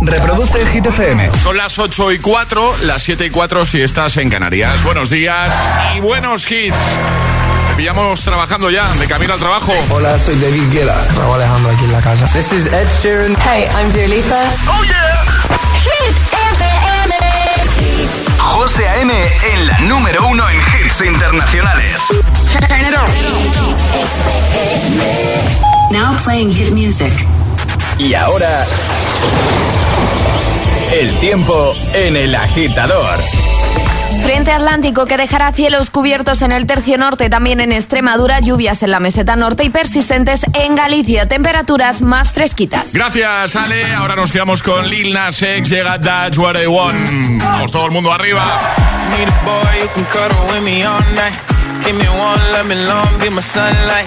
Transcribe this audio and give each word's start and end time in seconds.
Reproduce 0.00 0.60
el 0.60 0.68
Hit 0.68 0.86
FM. 0.86 1.30
Son 1.42 1.56
las 1.56 1.78
8 1.78 2.12
y 2.12 2.18
4, 2.18 2.76
las 2.84 3.02
7 3.02 3.26
y 3.26 3.30
4 3.30 3.64
si 3.64 3.82
estás 3.82 4.16
en 4.16 4.30
Canarias. 4.30 4.82
Buenos 4.84 5.10
días 5.10 5.54
y 5.96 6.00
buenos 6.00 6.50
hits. 6.50 6.78
Te 7.68 7.74
pillamos 7.76 8.20
trabajando 8.22 8.70
ya, 8.70 8.88
de 8.94 9.06
camino 9.06 9.34
al 9.34 9.40
trabajo. 9.40 9.72
Hola, 9.90 10.18
soy 10.18 10.38
David 10.38 10.70
Guetta. 10.72 10.96
Raúl 11.16 11.34
Alejandro 11.34 11.72
aquí 11.72 11.84
en 11.84 11.92
la 11.92 12.00
casa. 12.00 12.26
This 12.26 12.52
is 12.52 12.66
Ed 12.66 12.88
Sheeran. 13.02 13.36
Hey, 13.44 13.68
I'm 13.76 13.90
Dua 13.90 14.06
Lipa. 14.06 14.40
¡Oh, 14.68 14.84
yeah! 14.84 15.24
Hit 15.82 16.16
FM. 16.32 17.14
José 18.38 18.88
A.M. 18.88 19.12
en 19.52 19.66
la 19.66 19.78
número 19.80 20.26
uno 20.28 20.44
en 20.48 20.56
hits 20.56 21.00
internacionales. 21.00 22.00
Turn 22.52 22.80
it 22.80 22.94
on. 22.96 23.08
Now 25.92 26.16
playing 26.16 26.50
hit 26.50 26.72
music. 26.72 27.12
Y 27.98 28.14
ahora... 28.14 28.64
El 30.92 31.12
tiempo 31.18 31.74
en 31.92 32.16
el 32.16 32.34
agitador. 32.34 33.18
Frente 34.22 34.52
Atlántico 34.52 35.04
que 35.04 35.16
dejará 35.16 35.52
cielos 35.52 35.90
cubiertos 35.90 36.42
en 36.42 36.52
el 36.52 36.66
tercio 36.66 36.96
norte, 36.96 37.28
también 37.28 37.60
en 37.60 37.72
Extremadura, 37.72 38.40
lluvias 38.40 38.82
en 38.82 38.90
la 38.90 39.00
meseta 39.00 39.36
norte 39.36 39.64
y 39.64 39.70
persistentes 39.70 40.42
en 40.54 40.76
Galicia, 40.76 41.28
temperaturas 41.28 42.00
más 42.00 42.32
fresquitas. 42.32 42.94
Gracias, 42.94 43.56
Ale. 43.56 43.92
Ahora 43.94 44.16
nos 44.16 44.32
quedamos 44.32 44.62
con 44.62 44.88
Lil 44.88 45.12
Nas 45.12 45.42
X, 45.42 45.68
llega 45.68 46.00
That's 46.00 46.38
What 46.38 46.56
I 46.60 46.66
Want. 46.66 47.42
Vamos 47.42 47.72
todo 47.72 47.86
el 47.86 47.92
mundo 47.92 48.12
arriba. 48.12 48.44
Need 49.10 49.28
a 49.28 49.44
boy 49.44 49.80
who 49.82 49.88
can 49.94 50.04
cuddle 50.04 50.54
with 50.54 50.62
me 50.62 50.84
all 50.84 51.00
night. 51.14 51.34
Give 51.84 51.94
me 51.94 52.08
one, 52.08 52.40
let 52.52 52.64
me 52.64 52.74
long, 52.86 53.08
be 53.20 53.30
my 53.30 53.42
sunlight. 53.42 54.06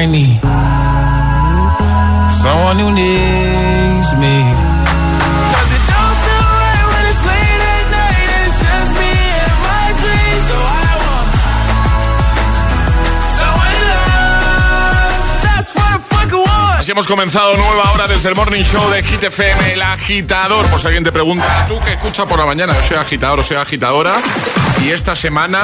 I 0.00 0.06
need 0.06 0.40
someone 2.42 2.78
who 2.78 2.90
needs 2.90 4.10
me. 4.16 4.36
'Cause 5.52 5.72
it 5.76 5.84
don't 5.92 6.18
feel 6.24 6.46
right 6.64 6.84
when 6.90 7.04
it's 7.10 7.22
late 7.30 7.62
at 7.74 7.84
night 8.00 8.28
and 8.34 8.42
it's 8.48 8.58
just 8.64 8.90
me 8.96 9.12
and 9.44 9.56
my 9.68 9.86
dreams. 10.00 10.44
So 10.48 10.56
I 10.56 10.90
want 11.04 11.28
someone 13.36 13.72
to 13.76 13.82
love. 13.92 15.20
That's 15.44 15.70
what 15.76 15.90
I 15.92 15.98
fucking 16.14 16.44
want. 16.48 16.80
Así 16.80 16.90
hemos 16.92 17.06
comenzado 17.06 17.54
nueva 17.58 17.92
hora 17.92 18.08
desde 18.08 18.30
el 18.30 18.36
Morning 18.36 18.64
Show 18.64 18.88
de 18.88 19.02
Hit 19.02 19.24
FM, 19.24 19.72
el 19.74 19.82
agitador. 19.82 20.66
Por 20.68 20.80
si 20.80 20.86
alguien 20.86 21.04
te 21.04 21.12
pregunta, 21.12 21.66
¿tú 21.68 21.78
qué 21.84 21.92
escuchas 21.92 22.24
por 22.24 22.38
la 22.38 22.46
mañana? 22.46 22.72
Yo 22.74 22.82
soy 22.82 22.96
agitador 22.96 23.40
o 23.40 23.42
soy 23.42 23.58
agitadora. 23.58 24.14
Y 24.84 24.90
esta 24.90 25.14
semana 25.14 25.60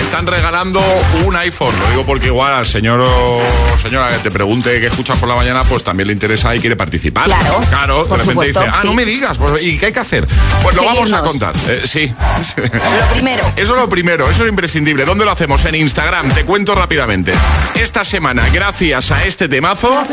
están 0.00 0.26
regalando 0.26 0.80
un 1.24 1.34
iPhone. 1.36 1.74
Lo 1.80 1.88
digo 1.90 2.06
porque 2.06 2.26
igual 2.26 2.52
al 2.52 2.66
señor 2.66 3.00
o 3.00 3.42
señora 3.82 4.08
que 4.10 4.18
te 4.18 4.30
pregunte 4.30 4.78
qué 4.80 4.86
escuchas 4.86 5.18
por 5.18 5.28
la 5.28 5.34
mañana, 5.34 5.64
pues 5.64 5.82
también 5.82 6.06
le 6.06 6.12
interesa 6.12 6.54
y 6.54 6.60
quiere 6.60 6.76
participar. 6.76 7.24
Claro, 7.24 7.58
Claro, 7.68 8.06
por 8.06 8.18
de 8.18 8.24
repente 8.24 8.30
supuesto, 8.32 8.60
dice, 8.60 8.72
ah, 8.72 8.78
sí. 8.82 8.86
no 8.86 8.94
me 8.94 9.04
digas, 9.04 9.38
pues, 9.38 9.62
¿y 9.62 9.76
qué 9.76 9.86
hay 9.86 9.92
que 9.92 10.00
hacer? 10.00 10.26
Pues 10.62 10.76
lo 10.76 10.84
vamos 10.84 11.12
a 11.12 11.20
contar. 11.22 11.54
Eh, 11.68 11.82
sí. 11.84 12.12
Lo 12.56 13.06
primero. 13.12 13.52
Eso 13.56 13.74
es 13.74 13.80
lo 13.80 13.88
primero, 13.88 14.30
eso 14.30 14.44
es 14.44 14.48
imprescindible. 14.48 15.04
¿Dónde 15.04 15.24
lo 15.24 15.32
hacemos? 15.32 15.64
En 15.64 15.74
Instagram. 15.74 16.30
Te 16.30 16.44
cuento 16.44 16.74
rápidamente. 16.76 17.34
Esta 17.74 18.04
semana, 18.04 18.48
gracias 18.52 19.10
a 19.10 19.24
este 19.24 19.48
temazo, 19.48 20.04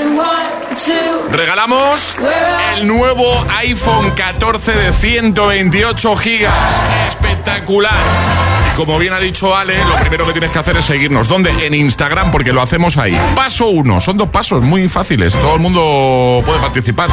regalamos 1.31 2.15
el 2.75 2.87
nuevo 2.87 3.45
iPhone 3.59 4.11
14 4.11 4.71
de 4.73 4.93
128 4.93 6.17
gigas. 6.17 6.71
Espectacular. 7.41 7.91
Y 8.71 8.75
como 8.75 8.99
bien 8.99 9.13
ha 9.13 9.19
dicho 9.19 9.55
Ale, 9.55 9.73
lo 9.85 9.95
primero 9.95 10.27
que 10.27 10.31
tienes 10.31 10.51
que 10.51 10.59
hacer 10.59 10.77
es 10.77 10.85
seguirnos. 10.85 11.27
¿Dónde? 11.27 11.65
En 11.65 11.73
Instagram, 11.73 12.29
porque 12.29 12.53
lo 12.53 12.61
hacemos 12.61 12.97
ahí. 12.97 13.17
Paso 13.35 13.67
uno. 13.67 13.99
Son 13.99 14.15
dos 14.15 14.29
pasos 14.29 14.61
muy 14.61 14.87
fáciles. 14.87 15.33
Todo 15.33 15.55
el 15.55 15.59
mundo 15.59 16.43
puede 16.45 16.59
participar. 16.59 17.09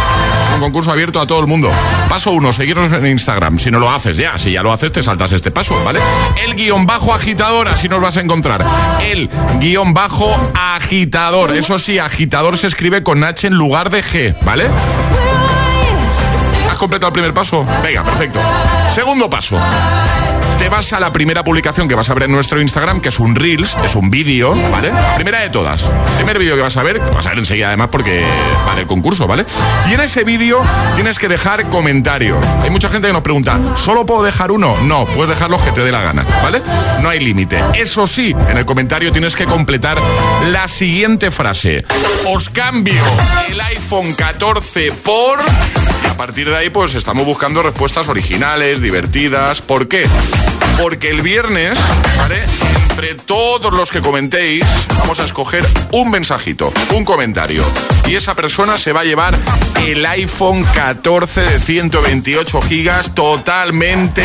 Un 0.54 0.60
concurso 0.60 0.92
abierto 0.92 1.18
a 1.18 1.26
todo 1.26 1.40
el 1.40 1.46
mundo. 1.46 1.70
Paso 2.10 2.32
uno, 2.32 2.52
seguirnos 2.52 2.92
en 2.92 3.06
Instagram. 3.06 3.58
Si 3.58 3.70
no 3.70 3.78
lo 3.78 3.90
haces 3.90 4.18
ya, 4.18 4.36
si 4.36 4.52
ya 4.52 4.62
lo 4.62 4.70
haces, 4.70 4.92
te 4.92 5.02
saltas 5.02 5.32
este 5.32 5.50
paso, 5.50 5.82
¿vale? 5.82 6.00
El 6.44 6.54
guion 6.54 6.84
bajo 6.84 7.14
agitador, 7.14 7.68
así 7.68 7.88
nos 7.88 8.02
vas 8.02 8.18
a 8.18 8.20
encontrar. 8.20 8.66
El 9.00 9.30
guion 9.60 9.94
bajo 9.94 10.30
agitador. 10.54 11.56
Eso 11.56 11.78
sí, 11.78 11.98
agitador 11.98 12.58
se 12.58 12.66
escribe 12.66 13.02
con 13.02 13.24
H 13.24 13.46
en 13.46 13.54
lugar 13.54 13.88
de 13.88 14.04
G, 14.04 14.34
¿vale? 14.44 14.66
¿Has 16.78 16.80
completado 16.80 17.08
el 17.08 17.12
primer 17.12 17.34
paso? 17.34 17.66
Venga, 17.82 18.04
perfecto. 18.04 18.38
Segundo 18.92 19.28
paso. 19.28 19.58
Te 20.58 20.68
vas 20.68 20.92
a 20.92 21.00
la 21.00 21.12
primera 21.12 21.44
publicación 21.44 21.88
que 21.88 21.94
vas 21.94 22.10
a 22.10 22.14
ver 22.14 22.24
en 22.24 22.32
nuestro 22.32 22.60
Instagram, 22.60 23.00
que 23.00 23.10
es 23.10 23.20
un 23.20 23.34
Reels, 23.34 23.76
es 23.84 23.94
un 23.94 24.10
vídeo, 24.10 24.54
¿vale? 24.70 24.92
Primera 25.14 25.40
de 25.40 25.50
todas. 25.50 25.82
Primer 26.16 26.38
vídeo 26.38 26.56
que 26.56 26.62
vas 26.62 26.76
a 26.76 26.82
ver, 26.82 27.00
que 27.00 27.10
vas 27.10 27.26
a 27.26 27.30
ver 27.30 27.38
enseguida 27.38 27.68
además 27.68 27.88
porque 27.90 28.24
va 28.66 28.74
del 28.74 28.86
concurso, 28.86 29.26
¿vale? 29.26 29.46
Y 29.88 29.94
en 29.94 30.00
ese 30.00 30.24
vídeo 30.24 30.62
tienes 30.94 31.18
que 31.18 31.28
dejar 31.28 31.68
comentario. 31.68 32.38
Hay 32.62 32.70
mucha 32.70 32.90
gente 32.90 33.06
que 33.06 33.12
nos 33.12 33.22
pregunta, 33.22 33.58
¿solo 33.76 34.04
puedo 34.04 34.22
dejar 34.22 34.50
uno? 34.50 34.76
No, 34.82 35.06
puedes 35.06 35.30
dejar 35.30 35.48
los 35.48 35.62
que 35.62 35.72
te 35.72 35.82
dé 35.82 35.92
la 35.92 36.02
gana, 36.02 36.26
¿vale? 36.42 36.60
No 37.02 37.08
hay 37.08 37.20
límite. 37.20 37.62
Eso 37.74 38.06
sí, 38.06 38.34
en 38.48 38.58
el 38.58 38.66
comentario 38.66 39.12
tienes 39.12 39.36
que 39.36 39.44
completar 39.44 39.98
la 40.48 40.68
siguiente 40.68 41.30
frase. 41.30 41.84
Os 42.26 42.50
cambio 42.50 43.02
el 43.48 43.60
iPhone 43.60 44.12
14 44.12 44.92
por... 44.92 45.38
Y 46.04 46.06
a 46.08 46.16
partir 46.16 46.48
de 46.50 46.56
ahí, 46.56 46.70
pues 46.70 46.94
estamos 46.94 47.24
buscando 47.24 47.62
respuestas 47.62 48.08
originales, 48.08 48.80
divertidas. 48.80 49.60
¿Por 49.60 49.88
qué? 49.88 50.04
Porque 50.80 51.10
el 51.10 51.22
viernes, 51.22 51.78
¿vale? 52.16 52.42
Entre 52.90 53.14
todos 53.14 53.72
los 53.72 53.90
que 53.90 54.00
comentéis, 54.00 54.64
vamos 54.98 55.20
a 55.20 55.24
escoger 55.24 55.66
un 55.92 56.10
mensajito, 56.10 56.72
un 56.94 57.04
comentario. 57.04 57.64
Y 58.06 58.16
esa 58.16 58.34
persona 58.34 58.78
se 58.78 58.92
va 58.92 59.00
a 59.00 59.04
llevar 59.04 59.36
el 59.86 60.04
iPhone 60.06 60.64
14 60.74 61.40
de 61.42 61.60
128 61.60 62.62
gigas 62.62 63.14
totalmente 63.14 64.24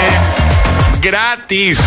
gratis. 1.01 1.79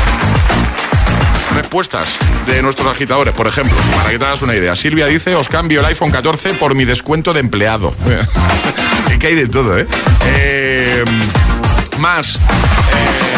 respuestas 1.55 2.19
de 2.47 2.61
nuestros 2.61 2.87
agitadores, 2.87 3.33
por 3.33 3.47
ejemplo, 3.47 3.75
para 3.97 4.11
que 4.11 4.19
te 4.19 4.25
hagas 4.25 4.43
una 4.43 4.55
idea. 4.55 4.77
Silvia 4.77 5.07
dice, 5.07 5.35
os 5.35 5.49
cambio 5.49 5.81
el 5.81 5.87
iPhone 5.87 6.11
14 6.11 6.55
por 6.55 6.75
mi 6.75 6.85
descuento 6.85 7.33
de 7.33 7.41
empleado. 7.41 7.95
que 9.19 9.27
hay 9.29 9.35
de 9.35 9.49
todo, 9.49 9.79
¿eh? 9.79 9.87
eh 10.27 11.05
más. 11.99 12.37
Eh, 12.37 13.36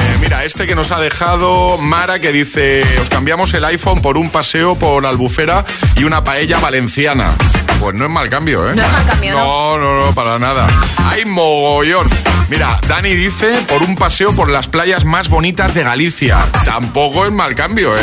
este 0.48 0.66
que 0.66 0.74
nos 0.74 0.92
ha 0.92 0.98
dejado 0.98 1.76
Mara 1.76 2.20
que 2.20 2.32
dice, 2.32 2.82
os 3.02 3.10
cambiamos 3.10 3.52
el 3.52 3.66
iPhone 3.66 4.00
por 4.00 4.16
un 4.16 4.30
paseo 4.30 4.78
por 4.78 5.04
Albufera 5.04 5.62
y 5.94 6.04
una 6.04 6.24
paella 6.24 6.58
valenciana. 6.58 7.34
Pues 7.78 7.94
no 7.94 8.06
es 8.06 8.10
mal 8.10 8.30
cambio, 8.30 8.66
¿eh? 8.66 8.74
No 8.74 8.82
es 8.82 8.90
mal 8.90 9.06
cambio, 9.06 9.32
¿no? 9.34 9.76
No, 9.76 10.06
no, 10.06 10.14
para 10.14 10.38
nada. 10.38 10.66
Hay 11.04 11.26
mogollón. 11.26 12.08
Mira, 12.48 12.80
Dani 12.88 13.14
dice 13.14 13.62
por 13.68 13.82
un 13.82 13.94
paseo 13.94 14.34
por 14.34 14.48
las 14.50 14.68
playas 14.68 15.04
más 15.04 15.28
bonitas 15.28 15.74
de 15.74 15.82
Galicia. 15.82 16.38
Tampoco 16.64 17.26
es 17.26 17.30
mal 17.30 17.54
cambio, 17.54 17.94
¿eh? 17.94 18.00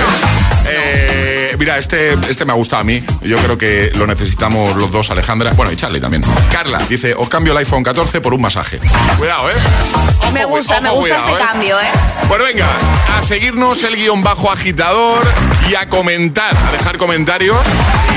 eh 0.67 1.24
mira, 1.57 1.77
este, 1.77 2.13
este 2.29 2.45
me 2.45 2.53
ha 2.53 2.55
gustado 2.55 2.81
a 2.81 2.83
mí. 2.83 3.03
Yo 3.21 3.37
creo 3.37 3.57
que 3.57 3.91
lo 3.95 4.07
necesitamos 4.07 4.75
los 4.75 4.91
dos, 4.91 5.09
Alejandra. 5.11 5.51
Bueno, 5.53 5.71
y 5.71 5.75
Charlie 5.75 6.01
también. 6.01 6.23
Carla 6.51 6.79
dice, 6.89 7.13
os 7.15 7.29
cambio 7.29 7.51
el 7.53 7.57
iPhone 7.59 7.83
14 7.83 8.21
por 8.21 8.33
un 8.33 8.41
masaje. 8.41 8.79
Cuidado, 9.17 9.49
¿eh? 9.49 9.53
me 10.33 10.45
gusta, 10.45 10.81
me 10.81 10.89
gusta 10.89 11.15
este 11.15 11.31
¿eh? 11.31 11.35
cambio, 11.37 11.79
¿eh? 11.79 11.91
Bueno, 12.27 12.43
venga, 12.45 12.67
a 13.17 13.23
seguirnos 13.23 13.83
el 13.83 13.95
guion 13.95 14.23
bajo 14.23 14.51
agitador 14.51 15.25
y 15.69 15.75
a 15.75 15.87
comentar, 15.87 16.55
a 16.55 16.71
dejar 16.71 16.97
comentarios. 16.97 17.57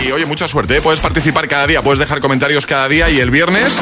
Y 0.04 0.10
oye, 0.12 0.26
mucha 0.26 0.48
suerte, 0.48 0.78
¿eh? 0.78 0.80
puedes 0.80 1.00
participar 1.00 1.48
cada 1.48 1.66
día, 1.66 1.82
puedes 1.82 1.98
dejar 1.98 2.20
comentarios 2.20 2.66
cada 2.66 2.88
día 2.88 3.10
y 3.10 3.20
el 3.20 3.30
viernes 3.30 3.78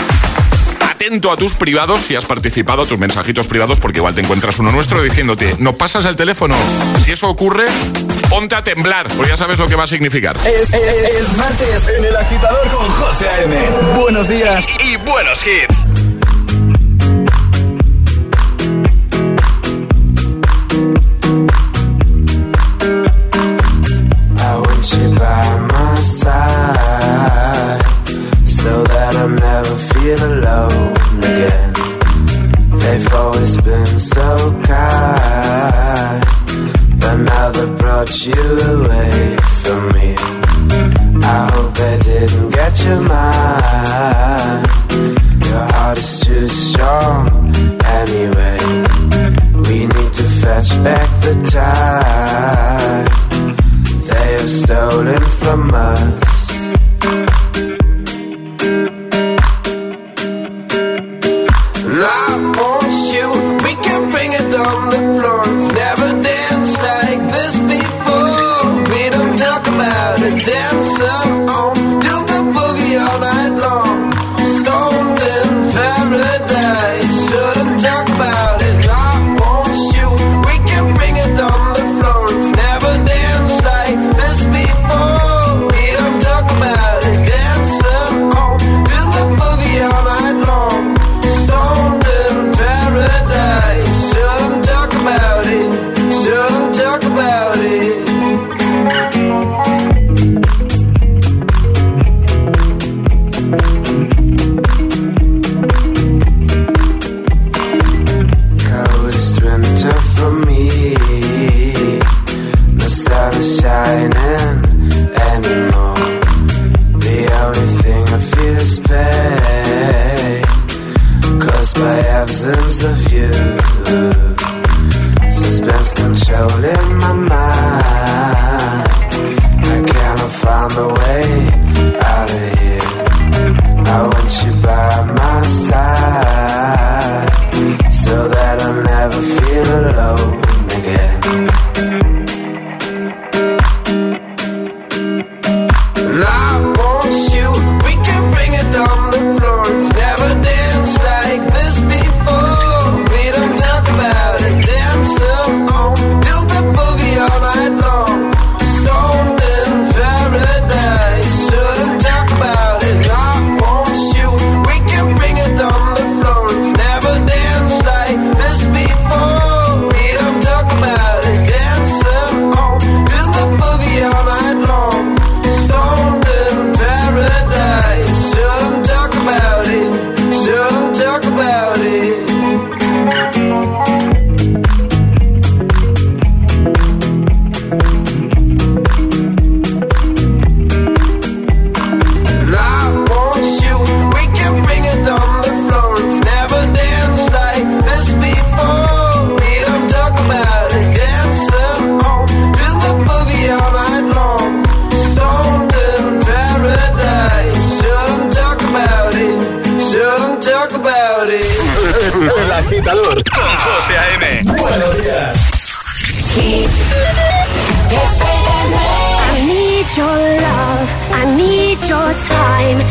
atento 0.97 1.31
a 1.31 1.37
tus 1.37 1.53
privados 1.55 2.01
si 2.01 2.17
has 2.17 2.25
participado, 2.25 2.87
tus 2.87 2.99
mensajitos 2.99 3.47
privados, 3.47 3.79
porque 3.79 3.99
igual 3.99 4.15
te 4.15 4.23
encuentras 4.23 4.59
uno 4.59 4.73
nuestro 4.73 5.03
diciéndote, 5.03 5.55
no 5.59 5.75
pasas 5.75 6.07
el 6.07 6.17
teléfono. 6.17 6.57
Si 7.05 7.13
eso 7.13 7.29
ocurre, 7.29 7.67
ponte 8.31 8.55
a 8.55 8.65
temblar, 8.65 9.09
porque 9.15 9.31
ya 9.31 9.37
sabes 9.37 9.59
lo 9.59 9.69
que 9.69 9.75
va 9.75 9.85
a 9.85 9.87
significar. 9.87 10.39
Es, 10.47 11.37
martes 11.37 11.89
en 11.89 12.03
el 12.03 12.17
agitador 12.17 12.67
con 12.69 12.89
José 12.93 13.29
A.M. 13.29 13.57
Buenos 13.99 14.27
días 14.27 14.67
y 14.83 14.97
buenos 14.97 15.45
hits. 15.47 15.66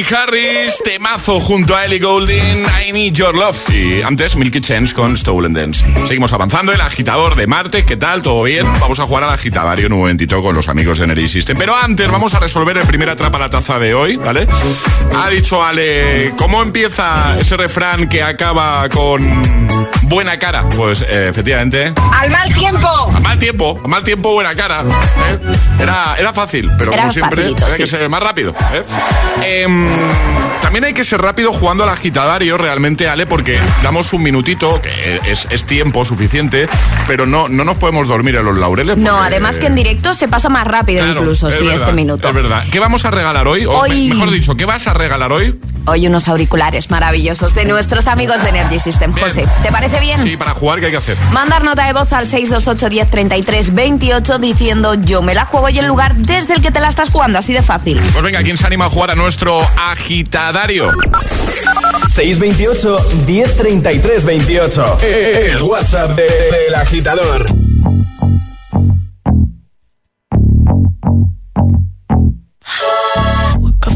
Harris, 0.00 0.80
temazo 0.82 1.38
junto 1.38 1.76
a 1.76 1.84
Ellie 1.84 1.98
Goulding, 1.98 2.64
I 2.88 2.92
Need 2.92 3.12
Your 3.12 3.34
Love. 3.34 3.68
Y 3.70 4.00
antes, 4.00 4.36
Milky 4.36 4.62
Chance 4.62 4.94
con 4.94 5.14
Stolen 5.18 5.52
Dance. 5.52 5.84
Seguimos 6.06 6.32
avanzando, 6.32 6.72
el 6.72 6.80
agitador 6.80 7.34
de 7.34 7.46
Marte, 7.46 7.84
¿qué 7.84 7.98
tal? 7.98 8.22
¿Todo 8.22 8.42
bien? 8.44 8.66
Vamos 8.80 9.00
a 9.00 9.06
jugar 9.06 9.24
al 9.24 9.30
agitadario 9.30 9.86
en 9.86 9.92
un 9.92 9.98
momentito 9.98 10.42
con 10.42 10.54
los 10.54 10.70
amigos 10.70 10.98
de 10.98 11.04
Energy 11.04 11.28
System. 11.28 11.58
Pero 11.58 11.76
antes, 11.76 12.10
vamos 12.10 12.32
a 12.32 12.40
resolver 12.40 12.78
el 12.78 12.86
primer 12.86 13.10
atrapa 13.10 13.38
la 13.38 13.50
taza 13.50 13.78
de 13.78 13.92
hoy, 13.92 14.16
¿vale? 14.16 14.46
Ha 15.14 15.28
dicho 15.28 15.62
Ale, 15.62 16.32
¿cómo 16.38 16.62
empieza 16.62 17.36
ese 17.38 17.58
refrán 17.58 18.08
que 18.08 18.22
acaba 18.22 18.88
con 18.88 19.42
buena 20.12 20.38
cara? 20.38 20.68
Pues 20.76 21.00
eh, 21.00 21.28
efectivamente. 21.28 21.92
¡Al 22.12 22.30
mal 22.30 22.52
tiempo! 22.52 22.88
Al 23.14 23.22
mal 23.22 23.38
tiempo, 23.38 23.80
al 23.82 23.90
mal 23.90 24.04
tiempo, 24.04 24.32
buena 24.32 24.54
cara. 24.54 24.82
¿eh? 24.82 25.38
Era, 25.80 26.16
era 26.18 26.32
fácil, 26.32 26.70
pero 26.78 26.92
como 26.92 27.10
siempre, 27.10 27.46
hay 27.46 27.76
que 27.76 27.86
ser 27.86 28.08
más 28.08 28.22
rápido. 28.22 28.54
¿eh? 28.72 29.62
Em, 29.62 29.88
también 30.60 30.84
hay 30.84 30.92
que 30.92 31.04
ser 31.04 31.20
rápido 31.20 31.52
jugando 31.52 31.84
al 31.84 31.90
agitadario, 31.90 32.58
realmente, 32.58 33.08
Ale, 33.08 33.26
porque 33.26 33.58
damos 33.82 34.12
un 34.12 34.22
minutito, 34.22 34.80
que 34.80 35.20
es, 35.26 35.66
tiempo 35.66 36.04
suficiente, 36.04 36.68
pero 37.06 37.24
no, 37.24 37.48
no 37.48 37.64
nos 37.64 37.78
podemos 37.78 38.08
dormir 38.08 38.36
en 38.36 38.44
los 38.44 38.56
laureles. 38.56 38.98
No, 38.98 39.16
además 39.16 39.58
que 39.58 39.66
en 39.66 39.74
directo 39.74 40.12
se 40.12 40.28
pasa 40.28 40.48
más 40.48 40.66
rápido 40.66 41.06
incluso, 41.06 41.50
sí, 41.50 41.66
este 41.68 41.92
minuto. 41.92 42.28
Es 42.28 42.34
verdad. 42.34 42.64
¿Qué 42.70 42.78
vamos 42.78 43.04
a 43.04 43.10
regalar 43.10 43.48
hoy? 43.48 43.64
hoy... 43.64 44.10
mejor 44.10 44.30
dicho, 44.30 44.56
¿qué 44.56 44.66
vas 44.66 44.86
a 44.86 44.94
regalar 44.94 45.32
hoy? 45.32 45.58
Hoy 45.86 46.06
unos 46.06 46.28
auriculares 46.28 46.90
maravillosos 46.90 47.54
de 47.54 47.64
nuestros 47.64 48.06
amigos 48.06 48.42
de 48.42 48.50
Energy 48.50 48.78
System. 48.78 49.12
José, 49.12 49.44
¿te 49.62 49.72
parece 49.72 50.00
bien? 50.00 50.18
Sí, 50.20 50.36
para 50.36 50.52
jugar, 50.52 50.80
¿qué 50.80 50.86
hay 50.86 50.92
que 50.92 50.98
hacer? 50.98 51.16
Mandar 51.32 51.64
nota 51.64 51.86
de 51.86 51.92
voz 51.92 52.12
al 52.12 52.26
628 52.26 52.88
1033 52.88 53.74
28 53.74 54.38
diciendo 54.38 54.94
yo 54.94 55.22
me 55.22 55.34
la 55.34 55.44
juego 55.44 55.68
y 55.68 55.78
el 55.78 55.86
lugar 55.86 56.14
desde 56.14 56.54
el 56.54 56.62
que 56.62 56.70
te 56.70 56.80
la 56.80 56.88
estás 56.88 57.10
jugando, 57.10 57.38
así 57.38 57.52
de 57.52 57.62
fácil. 57.62 58.00
Pues 58.12 58.22
venga, 58.22 58.42
¿quién 58.42 58.56
se 58.56 58.66
anima 58.66 58.86
a 58.86 58.90
jugar 58.90 59.10
a 59.10 59.14
nuestro 59.14 59.60
agitadario? 59.90 60.90
628 62.12 63.24
1033 63.26 64.24
28. 64.24 64.98
El 65.02 65.62
WhatsApp 65.62 66.10
del 66.10 66.74
agitador. 66.74 67.46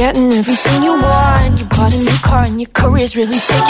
getting 0.00 0.32
everything 0.32 0.82
you 0.82 0.92
want. 0.92 1.60
You 1.60 1.66
bought 1.66 1.92
a 1.92 1.98
new 1.98 2.18
car 2.24 2.44
and 2.44 2.58
your 2.58 2.70
career's 2.72 3.14
really 3.16 3.38
taking 3.38 3.69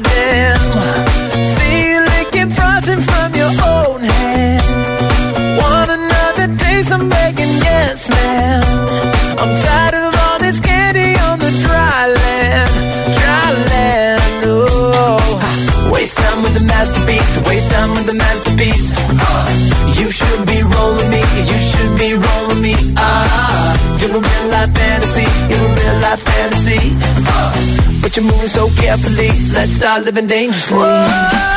day. 0.00 0.27
you 28.18 28.24
moving 28.24 28.48
so 28.48 28.66
carefully. 28.80 29.28
Let's 29.54 29.72
start 29.72 30.04
living 30.04 30.26
dangerously. 30.26 30.78
Whoa. 30.78 31.47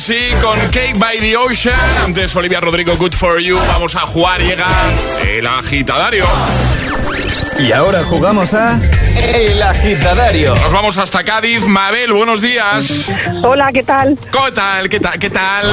DNC 0.00 0.40
con 0.40 0.58
Cake 0.70 0.94
by 0.96 1.20
the 1.20 1.36
Ocean. 1.36 1.74
Antes 2.04 2.34
Olivia 2.34 2.58
Rodrigo, 2.58 2.96
Good 2.96 3.12
for 3.12 3.38
You. 3.38 3.58
Vamos 3.58 3.94
a 3.96 4.00
jugar, 4.00 4.40
llega 4.40 4.66
el 5.28 5.46
agitadario. 5.46 6.24
Y 7.58 7.70
ahora 7.72 8.02
jugamos 8.04 8.54
a 8.54 8.80
El 9.34 9.62
Agitadario. 9.62 10.54
Nos 10.54 10.72
vamos 10.72 10.96
hasta 10.96 11.22
Cádiz. 11.22 11.66
Mabel, 11.66 12.14
buenos 12.14 12.40
días. 12.40 13.10
Hola, 13.42 13.70
¿qué 13.72 13.82
tal? 13.82 14.16
¿Qué 14.18 14.52
tal? 14.54 14.88
¿Qué 14.88 15.00
tal? 15.00 15.18
¿Qué 15.18 15.28
tal? 15.30 15.70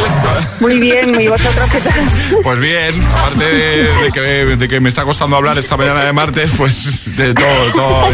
Muy 0.59 0.77
bien, 0.77 1.21
¿y 1.21 1.27
vosotros 1.27 1.69
qué 1.71 1.79
tal? 1.79 2.41
Pues 2.43 2.59
bien, 2.59 3.01
aparte 3.17 3.45
de, 3.45 3.93
de 3.93 4.11
que, 4.11 4.21
de 4.21 4.67
que 4.67 4.79
me 4.81 4.89
está 4.89 5.03
costando 5.05 5.37
hablar 5.37 5.57
esta 5.57 5.77
mañana 5.77 6.03
de 6.03 6.11
martes, 6.11 6.51
pues 6.57 7.15
de 7.15 7.33
todo, 7.33 7.71
todo. 7.71 8.09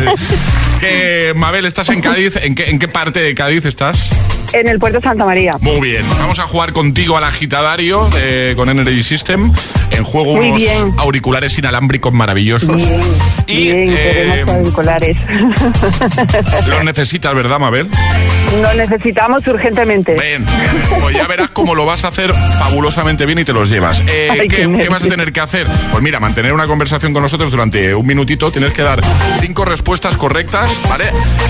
Mabel, 1.35 1.65
¿estás 1.65 1.89
en 1.89 2.01
Cádiz? 2.01 2.35
¿En 2.35 2.53
qué, 2.53 2.69
¿En 2.69 2.77
qué 2.77 2.87
parte 2.87 3.19
de 3.19 3.33
Cádiz 3.33 3.65
estás? 3.65 4.11
En 4.53 4.67
el 4.67 4.79
puerto 4.79 5.01
Santa 5.01 5.25
María. 5.25 5.51
Muy 5.61 5.89
bien, 5.89 6.07
vamos 6.09 6.39
a 6.39 6.43
jugar 6.47 6.73
contigo 6.73 7.17
al 7.17 7.23
agitadario 7.23 8.09
eh, 8.17 8.53
con 8.55 8.69
Energy 8.69 9.01
System. 9.03 9.51
En 9.91 10.03
juego 10.03 10.35
Muy 10.35 10.47
unos 10.47 10.61
bien. 10.61 10.93
auriculares 10.97 11.57
inalámbricos 11.59 12.13
maravillosos. 12.13 12.81
Bien, 12.87 13.01
Y 13.47 13.71
bien, 13.71 13.93
eh, 13.95 14.45
auriculares. 14.47 15.17
los 16.67 16.83
necesitas, 16.83 17.33
¿verdad, 17.35 17.59
Mabel? 17.59 17.89
Nos 18.61 18.75
necesitamos 18.75 19.45
urgentemente. 19.47 20.13
Bien, 20.13 20.45
bien. 20.45 20.99
Pues 21.01 21.15
ya 21.15 21.27
verás 21.27 21.49
cómo 21.49 21.75
lo 21.75 21.85
vas 21.85 22.05
a 22.05 22.07
hacer 22.09 22.33
fabulosamente 22.57 23.25
bien 23.25 23.39
y 23.39 23.43
te 23.43 23.53
los 23.53 23.69
llevas. 23.69 24.01
Eh, 24.07 24.29
Ay, 24.31 24.47
¿qué, 24.47 24.47
qué 24.47 24.77
qué 24.81 24.89
vas 24.89 25.03
a 25.03 25.07
tener 25.07 25.31
que 25.33 25.39
hacer? 25.39 25.67
Pues 25.91 26.03
mira, 26.03 26.19
mantener 26.19 26.53
una 26.53 26.67
conversación 26.67 27.13
con 27.13 27.21
nosotros 27.23 27.51
durante 27.51 27.93
un 27.95 28.05
minutito. 28.05 28.51
Tienes 28.51 28.73
que 28.73 28.81
dar 28.81 29.01
cinco 29.41 29.65
respuestas 29.65 30.17
correctas, 30.17 30.69
¿vale? 30.89 31.05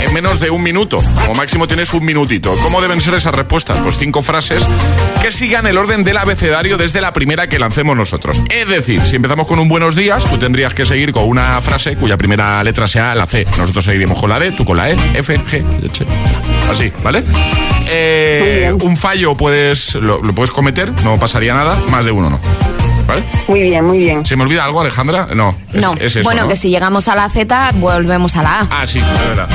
En 0.05 0.13
menos 0.13 0.39
de 0.39 0.49
un 0.49 0.63
minuto. 0.63 1.01
Como 1.21 1.33
máximo 1.35 1.67
tienes 1.67 1.93
un 1.93 2.05
minutito. 2.05 2.55
¿Cómo 2.63 2.81
deben 2.93 3.01
ser 3.03 3.15
esas 3.15 3.33
respuestas? 3.33 3.79
Pues 3.79 3.97
cinco 3.97 4.21
frases 4.21 4.63
que 5.19 5.31
sigan 5.31 5.65
el 5.65 5.79
orden 5.79 6.03
del 6.03 6.15
abecedario 6.15 6.77
desde 6.77 7.01
la 7.01 7.11
primera 7.11 7.49
que 7.49 7.57
lancemos 7.57 7.97
nosotros. 7.97 8.39
Es 8.49 8.67
decir, 8.67 9.01
si 9.01 9.15
empezamos 9.15 9.47
con 9.47 9.57
un 9.57 9.67
buenos 9.67 9.95
días, 9.95 10.23
tú 10.25 10.37
tendrías 10.37 10.75
que 10.75 10.85
seguir 10.85 11.11
con 11.11 11.23
una 11.23 11.59
frase 11.61 11.95
cuya 11.95 12.17
primera 12.17 12.63
letra 12.63 12.87
sea 12.87 13.15
la 13.15 13.25
C. 13.25 13.47
Nosotros 13.57 13.85
seguiríamos 13.85 14.19
con 14.19 14.29
la 14.29 14.37
D, 14.37 14.51
tú 14.51 14.63
con 14.63 14.77
la 14.77 14.91
E, 14.91 14.97
F, 15.15 15.39
G, 15.39 15.63
H. 15.89 16.05
Así, 16.69 16.91
¿vale? 17.03 17.23
Eh, 17.89 18.71
un 18.79 18.95
fallo 18.95 19.35
puedes 19.35 19.95
lo, 19.95 20.21
lo 20.21 20.35
puedes 20.35 20.51
cometer, 20.51 20.91
no 21.03 21.19
pasaría 21.19 21.55
nada, 21.55 21.81
más 21.89 22.05
de 22.05 22.11
uno 22.11 22.29
no. 22.29 22.72
¿Vale? 23.07 23.23
Muy 23.47 23.61
bien, 23.63 23.83
muy 23.85 23.97
bien. 23.99 24.25
¿Se 24.25 24.35
me 24.35 24.43
olvida 24.43 24.63
algo, 24.63 24.79
Alejandra? 24.81 25.27
No. 25.33 25.55
es- 25.73 25.81
No, 25.81 25.93
es 25.95 26.15
eso, 26.15 26.23
bueno, 26.23 26.43
¿no? 26.43 26.47
que 26.47 26.55
si 26.55 26.69
llegamos 26.69 27.07
a 27.07 27.15
la 27.15 27.29
Z, 27.29 27.71
volvemos 27.75 28.35
a 28.37 28.43
la 28.43 28.59
A. 28.61 28.67
Ah, 28.81 28.87
sí, 28.87 28.99
de 28.99 29.27
verdad. 29.27 29.49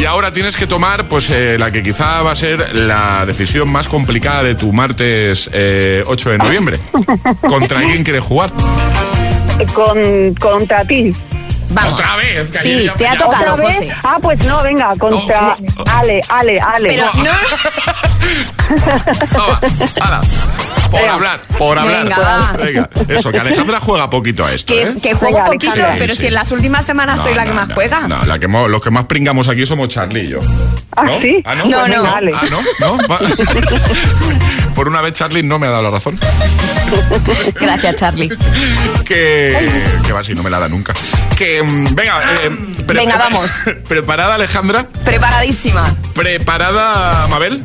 Y 0.00 0.04
ahora 0.04 0.32
tienes 0.32 0.56
que 0.56 0.66
tomar, 0.66 1.06
pues, 1.06 1.30
eh, 1.30 1.56
la 1.58 1.70
que 1.70 1.82
quizá 1.82 2.22
va 2.22 2.32
a 2.32 2.36
ser 2.36 2.74
la 2.74 3.24
decisión 3.26 3.70
más 3.70 3.88
complicada 3.88 4.42
de 4.42 4.54
tu 4.56 4.72
martes 4.72 5.48
eh, 5.52 6.02
8 6.06 6.30
de 6.30 6.38
noviembre. 6.38 6.78
¿Contra 7.46 7.80
quién 7.82 8.02
quieres 8.02 8.22
jugar? 8.24 8.50
Con, 9.74 10.34
contra 10.40 10.84
ti. 10.84 11.12
Vamos. 11.72 11.92
Otra 11.94 12.16
vez. 12.16 12.50
Sí, 12.62 12.90
te 12.98 13.08
ha 13.08 13.16
tocado, 13.16 13.54
¿Otra 13.54 13.66
vez? 13.66 13.76
José. 13.76 13.92
Ah, 14.02 14.18
pues 14.20 14.38
no, 14.44 14.62
venga, 14.62 14.94
contra 14.98 15.56
Ale, 15.96 16.20
Ale, 16.28 16.60
Ale. 16.60 16.88
Pero 16.88 17.06
no, 17.16 17.30
Toma, 19.32 19.60
hala. 20.00 20.20
Por 20.90 21.00
hablar, 21.08 21.40
por 21.58 21.78
hablar. 21.78 22.02
Venga, 22.04 22.18
va. 22.18 22.52
Venga, 22.62 22.90
eso, 23.08 23.30
que 23.32 23.38
Alejandra 23.38 23.80
juega 23.80 24.10
poquito 24.10 24.44
a 24.44 24.52
esto, 24.52 24.74
que, 24.74 24.82
¿eh? 24.82 24.94
que 25.02 25.14
juego 25.14 25.36
Venga, 25.36 25.46
poquito, 25.46 25.72
Alejandra. 25.72 25.98
pero 25.98 26.14
Sí, 26.14 26.20
si 26.20 26.26
en 26.26 26.34
las 26.34 26.52
últimas 26.52 26.84
semanas 26.84 27.16
No, 27.18 27.22
soy 27.24 27.34
la 27.34 27.44
no, 27.44 27.48
que 27.50 27.54
más 27.56 27.68
no, 27.68 27.74
juega. 27.74 28.00
No, 28.08 28.24
la 28.26 28.38
que 28.38 28.46
mo- 28.48 28.68
los 28.68 28.82
que 28.82 28.90
más 28.90 29.06
pringamos 29.06 29.48
aquí 29.48 29.64
somos 29.64 29.88
Charlie 29.88 30.24
y 30.24 30.28
yo. 30.28 30.40
¿Ah, 30.94 31.06
sí? 31.22 31.42
¿Ah, 31.46 31.54
no? 31.54 31.64
No, 31.64 31.78
Pues 31.78 31.88
no. 31.96 32.02
venga, 32.02 32.16
Ale. 32.16 32.32
Ah, 32.34 32.44
¿no? 32.50 32.60
¿No? 32.96 32.98
Por 34.74 34.88
una 34.88 35.00
vez 35.00 35.12
Charlie 35.12 35.42
no 35.42 35.58
me 35.58 35.66
ha 35.66 35.70
dado 35.70 35.82
la 35.84 35.90
razón. 35.90 36.18
Gracias, 37.60 37.96
Charlie. 37.96 38.30
Que, 39.04 39.82
que 40.06 40.12
va 40.12 40.20
así, 40.20 40.34
no 40.34 40.42
me 40.42 40.50
la 40.50 40.58
da 40.58 40.68
nunca. 40.68 40.94
Que, 41.36 41.62
mm, 41.62 41.94
venga, 41.94 42.22
eh, 42.42 42.50
Venga, 42.86 43.16
vamos. 43.16 43.64
¿Preparada 43.88 44.36
Alejandra? 44.36 44.86
Preparadísima. 45.04 45.94
¿Preparada 46.14 47.26
Mabel? 47.28 47.62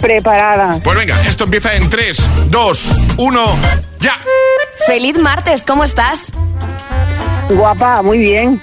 Preparada. 0.00 0.78
Pues 0.82 0.96
venga, 0.96 1.20
esto 1.22 1.44
empieza 1.44 1.74
en 1.74 1.88
3, 1.88 2.16
2, 2.50 2.88
1, 3.16 3.58
ya. 4.00 4.18
Feliz 4.86 5.18
martes, 5.18 5.62
¿cómo 5.62 5.84
estás? 5.84 6.32
Guapa, 7.48 8.02
muy 8.02 8.18
bien. 8.18 8.60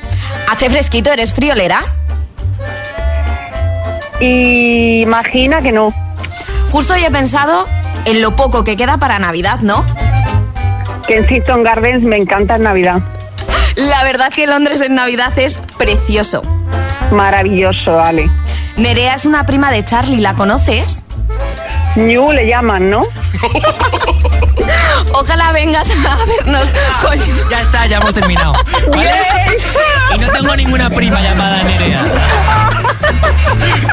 ¿Hace 0.49 0.69
fresquito? 0.69 1.11
¿Eres 1.11 1.33
friolera? 1.33 1.83
Imagina 4.19 5.61
que 5.61 5.71
no. 5.71 5.89
Justo 6.71 6.93
hoy 6.93 7.03
he 7.03 7.11
pensado 7.11 7.67
en 8.05 8.21
lo 8.21 8.37
poco 8.37 8.63
que 8.63 8.77
queda 8.77 8.97
para 8.97 9.19
Navidad, 9.19 9.59
¿no? 9.59 9.85
Que 11.05 11.17
en 11.17 11.27
Siston 11.27 11.63
Gardens 11.63 12.05
me 12.05 12.15
encanta 12.15 12.55
en 12.55 12.61
Navidad. 12.61 13.01
La 13.75 14.05
verdad 14.05 14.31
que 14.33 14.47
Londres 14.47 14.79
en 14.79 14.95
Navidad 14.95 15.37
es 15.37 15.57
precioso. 15.77 16.41
Maravilloso, 17.11 17.99
Ale. 17.99 18.29
Nerea 18.77 19.15
es 19.15 19.25
una 19.25 19.45
prima 19.45 19.69
de 19.69 19.83
Charlie, 19.83 20.21
¿la 20.21 20.35
conoces? 20.35 21.03
Ñu 21.95 22.31
le 22.31 22.47
llaman, 22.47 22.89
¿no? 22.89 23.03
Ojalá 25.13 25.51
vengas 25.51 25.87
a 25.89 26.17
vernos, 26.25 26.69
coño. 27.01 27.35
Ya 27.49 27.61
está, 27.61 27.85
ya 27.85 27.97
hemos 27.97 28.13
terminado. 28.13 28.53
¿Vale? 28.89 29.11
Y 30.15 30.19
no 30.19 30.29
tengo 30.31 30.55
ninguna 30.55 30.89
prima 30.89 31.19
llamada 31.21 31.63
Nerea. 31.63 32.05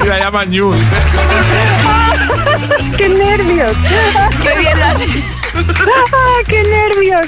Y 0.02 0.06
la 0.06 0.18
llaman 0.18 0.50
Ñu. 0.50 0.72
¡Qué 2.96 3.08
nervios! 3.08 3.72
Qué 4.42 4.58
bien 4.58 4.78
lo 4.78 4.86
¡Ah, 4.86 4.94
¡Qué 6.46 6.62
nervios! 6.62 7.26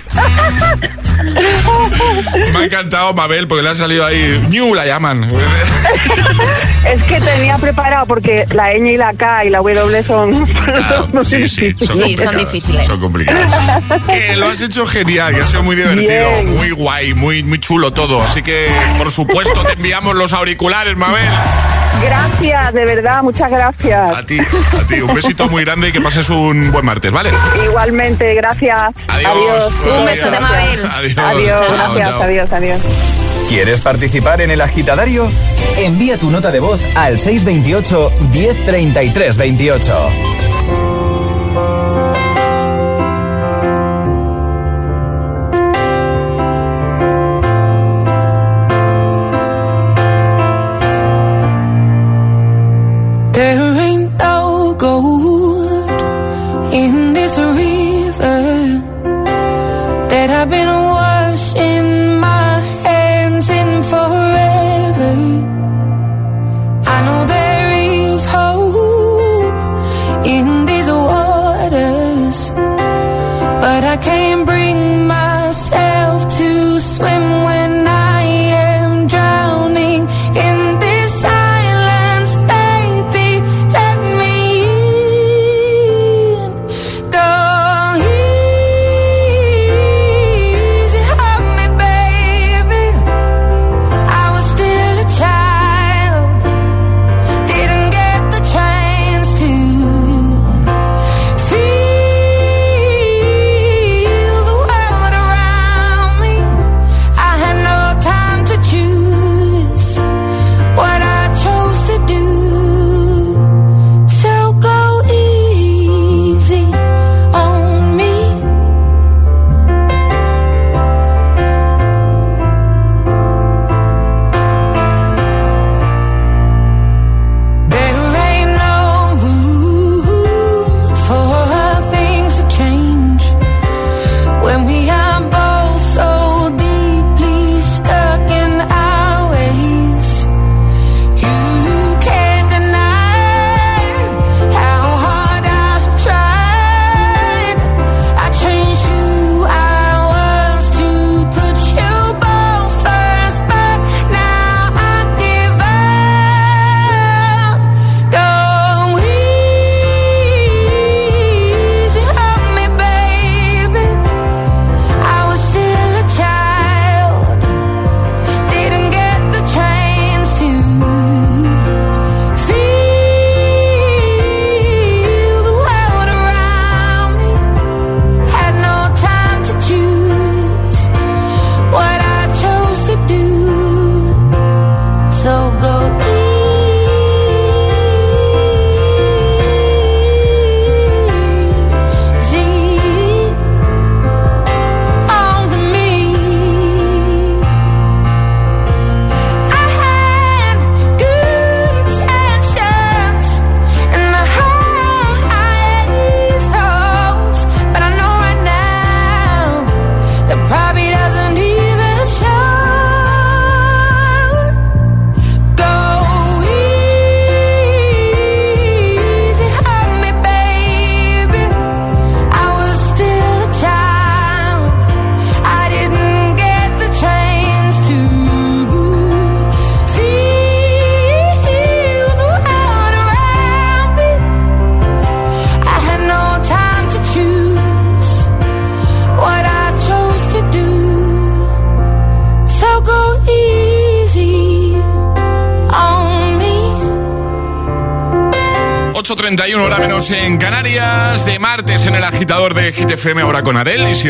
Me 2.52 2.58
ha 2.58 2.64
encantado 2.64 3.14
Mabel 3.14 3.48
porque 3.48 3.62
le 3.62 3.70
ha 3.70 3.74
salido 3.74 4.04
ahí. 4.04 4.42
Ñu 4.48 4.74
la 4.74 4.86
llaman. 4.86 5.28
Es 6.84 7.02
que 7.04 7.20
tenía 7.20 7.58
preparado 7.58 8.06
porque 8.06 8.46
la 8.52 8.72
ñ 8.72 8.94
y 8.94 8.96
la 8.96 9.12
K 9.12 9.44
y 9.44 9.50
la 9.50 9.58
W 9.58 10.02
son... 10.02 10.46
Claro, 10.46 11.08
sí, 11.24 11.46
sí, 11.46 11.74
son, 11.78 11.98
Sí, 11.98 12.16
son 12.16 12.26
complicadas, 12.26 12.36
difíciles. 12.36 12.86
Son 12.86 13.00
complicadas. 13.00 13.54
Que 14.06 14.36
lo 14.36 14.46
has 14.48 14.60
hecho 14.62 14.86
genial, 14.86 15.34
que 15.34 15.42
ha 15.42 15.46
sido 15.46 15.62
muy 15.62 15.76
divertido, 15.76 16.30
Bien. 16.30 16.56
muy 16.56 16.70
guay, 16.70 17.14
muy, 17.14 17.42
muy 17.42 17.60
chulo 17.60 17.92
todo. 17.92 18.22
Así 18.22 18.42
que, 18.42 18.68
por 18.96 19.10
supuesto, 19.12 19.62
te 19.62 19.74
enviamos 19.74 20.16
los 20.16 20.32
auriculares, 20.32 20.96
Mabel. 20.96 21.28
Gracias, 22.02 22.72
de 22.72 22.84
verdad, 22.84 23.22
muchas 23.22 23.50
gracias. 23.50 24.16
A 24.16 24.24
ti, 24.24 24.38
a 24.40 24.86
ti. 24.86 25.00
Un 25.00 25.14
besito 25.14 25.48
muy 25.48 25.64
grande 25.64 25.88
y 25.88 25.92
que 25.92 26.00
pases 26.00 26.28
un 26.30 26.70
buen 26.72 26.84
martes, 26.84 27.10
¿vale? 27.12 27.30
Igualmente, 27.64 28.34
gracias. 28.34 28.80
Adiós. 29.08 29.70
Un 29.98 30.04
beso 30.06 30.30
de 30.30 30.40
Mabel. 30.40 30.86
Adiós. 30.86 31.18
Adiós, 31.18 31.66
Chao, 31.66 31.74
gracias, 31.76 32.08
chao. 32.08 32.22
adiós, 32.22 32.52
adiós. 32.52 32.80
¿Quieres 33.48 33.80
participar 33.80 34.40
en 34.40 34.50
el 34.50 34.60
agitadario? 34.60 35.30
Envía 35.76 36.16
tu 36.18 36.30
nota 36.30 36.50
de 36.50 36.60
voz 36.60 36.80
al 36.94 37.18
628 37.18 38.12
1033 38.32 39.36
28. 39.36 40.08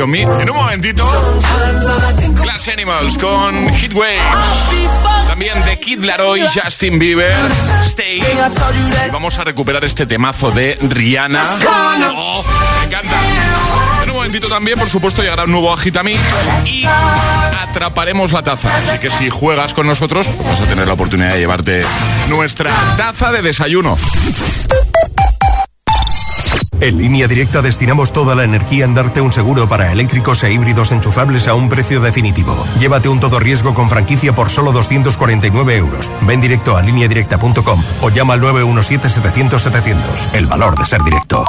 En 0.02 0.50
un 0.50 0.56
momentito, 0.56 1.06
Class 2.42 2.68
Animals 2.68 3.18
con 3.18 3.68
Heatwave. 3.68 4.18
También 5.26 5.62
de 5.66 5.78
Kid 5.78 6.02
Laroi, 6.04 6.40
Justin 6.48 6.98
Bieber, 6.98 7.36
Stay. 7.84 8.18
Y 8.18 9.10
vamos 9.10 9.38
a 9.38 9.44
recuperar 9.44 9.84
este 9.84 10.06
temazo 10.06 10.52
de 10.52 10.78
Rihanna. 10.80 11.44
Oh, 12.16 12.42
me 12.80 12.86
encanta. 12.86 13.14
En 14.02 14.08
un 14.08 14.16
momentito 14.16 14.48
también, 14.48 14.78
por 14.78 14.88
supuesto, 14.88 15.20
llegará 15.20 15.44
un 15.44 15.52
nuevo 15.52 15.70
Agitamix 15.70 16.18
y 16.64 16.86
atraparemos 17.68 18.32
la 18.32 18.42
taza. 18.42 18.74
Así 18.74 18.98
que 19.00 19.10
si 19.10 19.28
juegas 19.28 19.74
con 19.74 19.86
nosotros, 19.86 20.28
pues 20.28 20.48
vas 20.48 20.60
a 20.62 20.66
tener 20.66 20.88
la 20.88 20.94
oportunidad 20.94 21.32
de 21.34 21.40
llevarte 21.40 21.84
nuestra 22.26 22.70
taza 22.96 23.30
de 23.32 23.42
desayuno. 23.42 23.98
En 26.80 26.96
línea 26.96 27.28
directa 27.28 27.60
destinamos 27.60 28.12
toda 28.12 28.34
la 28.34 28.44
energía 28.44 28.86
en 28.86 28.94
darte 28.94 29.20
un 29.20 29.32
seguro 29.32 29.68
para 29.68 29.92
eléctricos 29.92 30.42
e 30.44 30.52
híbridos 30.52 30.92
enchufables 30.92 31.46
a 31.46 31.54
un 31.54 31.68
precio 31.68 32.00
definitivo. 32.00 32.56
Llévate 32.78 33.08
un 33.08 33.20
todo 33.20 33.38
riesgo 33.38 33.74
con 33.74 33.90
franquicia 33.90 34.34
por 34.34 34.48
solo 34.48 34.72
249 34.72 35.76
euros. 35.76 36.10
Ven 36.22 36.40
directo 36.40 36.76
a 36.76 36.82
lineadirecta.com 36.82 37.82
o 38.00 38.10
llama 38.10 38.34
al 38.34 38.40
917-700-700. 38.40 40.34
El 40.34 40.46
valor 40.46 40.78
de 40.78 40.86
ser 40.86 41.02
directo. 41.02 41.44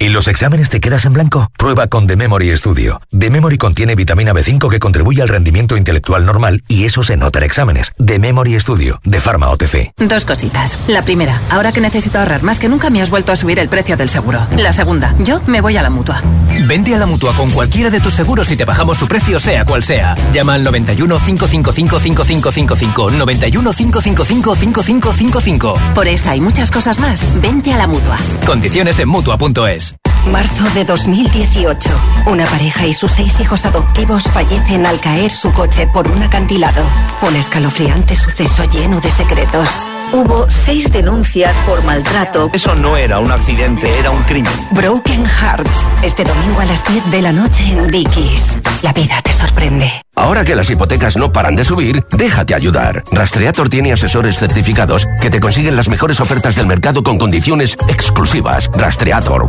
¿Y 0.00 0.10
los 0.10 0.28
exámenes 0.28 0.70
te 0.70 0.78
quedas 0.78 1.06
en 1.06 1.12
blanco? 1.12 1.50
Prueba 1.58 1.88
con 1.88 2.06
The 2.06 2.14
Memory 2.14 2.56
Studio. 2.56 3.00
The 3.18 3.30
Memory 3.30 3.58
contiene 3.58 3.96
vitamina 3.96 4.32
B5 4.32 4.70
que 4.70 4.78
contribuye 4.78 5.22
al 5.22 5.28
rendimiento 5.28 5.76
intelectual 5.76 6.24
normal 6.24 6.62
y 6.68 6.84
eso 6.84 7.02
se 7.02 7.16
nota 7.16 7.40
en 7.40 7.44
exámenes. 7.46 7.92
The 8.04 8.20
Memory 8.20 8.60
Studio, 8.60 9.00
de 9.02 9.20
Pharma 9.20 9.48
OTC. 9.48 9.94
Dos 9.96 10.24
cositas. 10.24 10.78
La 10.86 11.02
primera, 11.02 11.42
ahora 11.50 11.72
que 11.72 11.80
necesito 11.80 12.20
ahorrar 12.20 12.44
más 12.44 12.60
que 12.60 12.68
nunca 12.68 12.90
me 12.90 13.02
has 13.02 13.10
vuelto 13.10 13.32
a 13.32 13.36
subir 13.36 13.58
el 13.58 13.68
precio 13.68 13.96
del 13.96 14.08
seguro. 14.08 14.46
La 14.56 14.72
segunda, 14.72 15.16
yo 15.18 15.42
me 15.48 15.60
voy 15.60 15.76
a 15.76 15.82
la 15.82 15.90
mutua. 15.90 16.22
Vente 16.68 16.94
a 16.94 16.98
la 16.98 17.06
mutua 17.06 17.34
con 17.34 17.50
cualquiera 17.50 17.90
de 17.90 18.00
tus 18.00 18.14
seguros 18.14 18.52
y 18.52 18.56
te 18.56 18.64
bajamos 18.64 18.98
su 18.98 19.08
precio, 19.08 19.40
sea 19.40 19.64
cual 19.64 19.82
sea. 19.82 20.14
Llama 20.32 20.54
al 20.54 20.62
91 20.62 21.18
555 21.18 21.98
5555. 21.98 23.10
91 23.10 23.72
555 23.72 24.54
5555. 24.54 25.74
Por 25.92 26.06
esta 26.06 26.36
y 26.36 26.40
muchas 26.40 26.70
cosas 26.70 27.00
más, 27.00 27.20
vente 27.42 27.72
a 27.72 27.78
la 27.78 27.88
mutua. 27.88 28.16
Condiciones 28.46 28.96
en 29.00 29.08
mutua.es. 29.08 29.87
Marzo 30.26 30.64
de 30.74 30.84
2018. 30.84 31.90
Una 32.26 32.44
pareja 32.46 32.86
y 32.86 32.92
sus 32.92 33.12
seis 33.12 33.40
hijos 33.40 33.64
adoptivos 33.64 34.24
fallecen 34.24 34.86
al 34.86 35.00
caer 35.00 35.30
su 35.30 35.52
coche 35.52 35.86
por 35.86 36.08
un 36.08 36.22
acantilado. 36.22 36.82
Un 37.22 37.36
escalofriante 37.36 38.14
suceso 38.16 38.64
lleno 38.64 39.00
de 39.00 39.10
secretos. 39.10 39.68
Hubo 40.12 40.48
seis 40.50 40.90
denuncias 40.90 41.56
por 41.66 41.84
maltrato. 41.84 42.50
Eso 42.52 42.74
no 42.74 42.96
era 42.96 43.20
un 43.20 43.30
accidente, 43.30 43.98
era 43.98 44.10
un 44.10 44.22
crimen. 44.24 44.52
Broken 44.72 45.24
Hearts. 45.24 45.78
Este 46.02 46.24
domingo 46.24 46.60
a 46.60 46.66
las 46.66 46.86
10 46.86 47.10
de 47.10 47.22
la 47.22 47.32
noche 47.32 47.72
en 47.72 47.88
Dickies. 47.88 48.62
La 48.82 48.92
vida 48.92 49.20
te 49.22 49.32
sorprende. 49.32 50.07
Ahora 50.18 50.44
que 50.44 50.56
las 50.56 50.68
hipotecas 50.68 51.16
no 51.16 51.32
paran 51.32 51.54
de 51.54 51.64
subir, 51.64 52.04
déjate 52.10 52.52
ayudar. 52.52 53.04
Rastreator 53.12 53.68
tiene 53.68 53.92
asesores 53.92 54.36
certificados 54.36 55.06
que 55.22 55.30
te 55.30 55.38
consiguen 55.38 55.76
las 55.76 55.88
mejores 55.88 56.18
ofertas 56.18 56.56
del 56.56 56.66
mercado 56.66 57.04
con 57.04 57.18
condiciones 57.18 57.76
exclusivas. 57.88 58.68
Rastreator. 58.74 59.48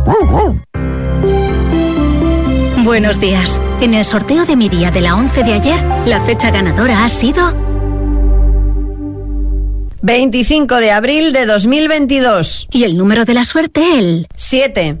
Buenos 2.84 3.18
días. 3.18 3.60
En 3.80 3.94
el 3.94 4.04
sorteo 4.04 4.46
de 4.46 4.54
mi 4.54 4.68
día 4.68 4.92
de 4.92 5.00
la 5.00 5.16
11 5.16 5.42
de 5.42 5.52
ayer, 5.54 5.82
la 6.06 6.20
fecha 6.20 6.52
ganadora 6.52 7.04
ha 7.04 7.08
sido 7.08 7.52
25 10.02 10.76
de 10.76 10.92
abril 10.92 11.32
de 11.32 11.46
2022. 11.46 12.68
Y 12.70 12.84
el 12.84 12.96
número 12.96 13.24
de 13.24 13.34
la 13.34 13.42
suerte, 13.42 13.98
el 13.98 14.28
7. 14.36 15.00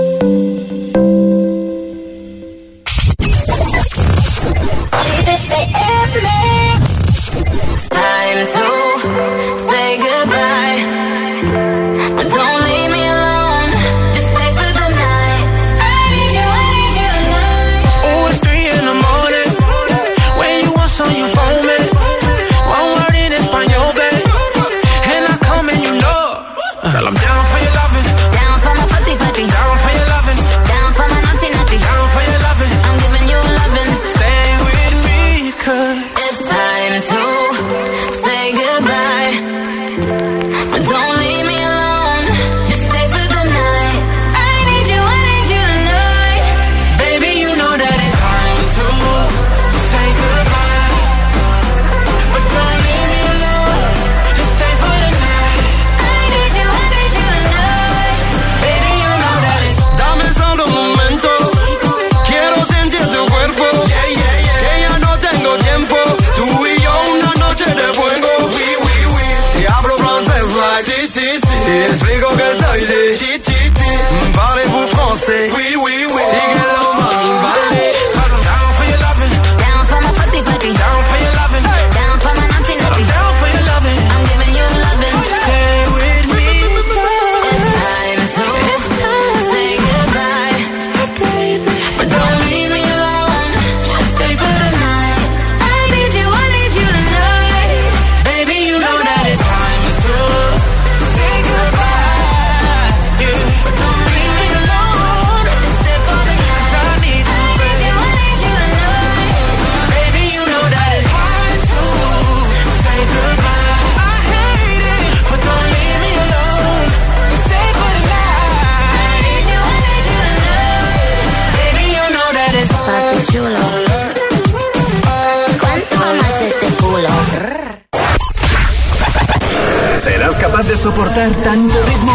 Soportar 131.11 131.31
tanto 131.43 131.75
ritmo? 131.85 132.13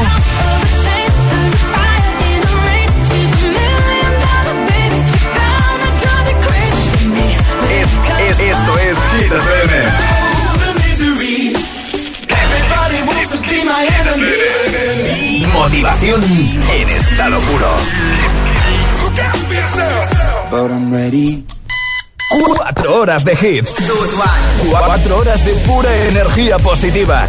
Es- 7.71 8.31
es- 8.31 8.41
esto 8.41 8.79
es 8.79 8.97
Hit 9.21 9.33
FM. 9.33 9.93
Motivación 15.53 16.23
en 16.23 16.89
estado 16.91 17.39
puro. 17.41 17.77
But 20.51 20.71
I'm 20.71 20.93
ready. 20.93 21.45
Cuatro 22.57 22.95
horas 23.01 23.25
de 23.25 23.33
hits. 23.33 23.77
Cuatro 24.71 25.19
horas 25.19 25.45
de 25.45 25.53
pura 25.67 25.95
energía 26.09 26.59
positiva. 26.59 27.29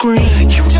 screen. 0.00 0.48
You 0.48 0.79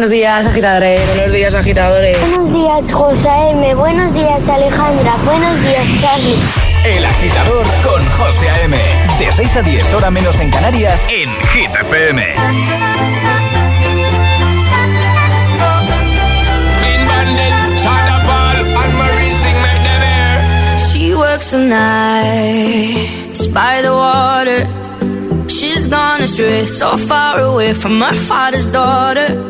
buenos 0.00 0.12
días, 0.12 0.46
agitadores. 0.46 1.06
Buenos 1.08 1.32
días, 1.32 1.54
agitadores. 1.54 2.18
Buenos 2.20 2.50
días, 2.54 2.90
José 2.90 3.28
M. 3.50 3.74
Buenos 3.74 4.14
días, 4.14 4.40
Alejandra. 4.48 5.14
Buenos 5.26 5.60
días, 5.62 5.86
Charlie. 6.00 6.38
El 6.86 7.04
agitador 7.04 7.66
con 7.84 8.02
José 8.12 8.48
A.M. 8.48 8.78
De 9.18 9.30
6 9.30 9.56
a 9.56 9.62
10, 9.62 9.92
hora 9.92 10.10
menos 10.10 10.40
en 10.40 10.50
Canarias, 10.50 11.06
en 11.10 11.28
Hit 11.52 11.70
FM. 11.82 12.34
She 20.94 21.14
works 21.14 21.50
the 21.50 21.58
nights 21.58 23.46
by 23.48 23.82
the 23.82 23.92
water. 23.92 24.66
She's 25.48 25.86
gone 25.88 26.22
astray, 26.22 26.66
so 26.66 26.96
far 26.96 27.40
away 27.40 27.74
from 27.74 28.00
her 28.00 28.14
father's 28.14 28.64
daughter. 28.64 29.49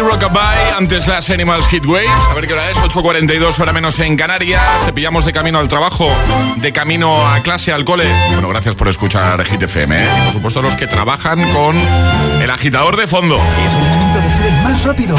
Rockabye, 0.00 0.72
antes 0.76 1.06
las 1.06 1.30
Animals 1.30 1.68
Hit. 1.68 1.84
A 1.84 2.34
ver 2.34 2.48
qué 2.48 2.52
hora 2.52 2.68
es, 2.68 2.76
8.42 2.78 3.60
hora 3.60 3.72
menos 3.72 3.98
en 4.00 4.16
Canarias. 4.16 4.60
Te 4.84 4.92
pillamos 4.92 5.24
de 5.24 5.32
camino 5.32 5.60
al 5.60 5.68
trabajo, 5.68 6.10
de 6.56 6.72
camino 6.72 7.28
a 7.28 7.40
clase, 7.42 7.72
al 7.72 7.84
cole. 7.84 8.06
Bueno, 8.32 8.48
gracias 8.48 8.74
por 8.74 8.88
escuchar 8.88 9.44
Hit 9.44 9.62
FM, 9.62 10.04
¿eh? 10.04 10.08
Por 10.24 10.32
supuesto 10.32 10.62
los 10.62 10.74
que 10.74 10.88
trabajan 10.88 11.48
con 11.52 11.76
el 11.76 12.50
agitador 12.50 12.96
de 12.96 13.06
fondo. 13.06 13.36
Es 13.64 13.72
el 13.72 13.84
momento 13.84 14.20
de 14.20 14.30
ser 14.30 14.46
el 14.46 14.62
más 14.62 14.82
rápido. 14.82 15.16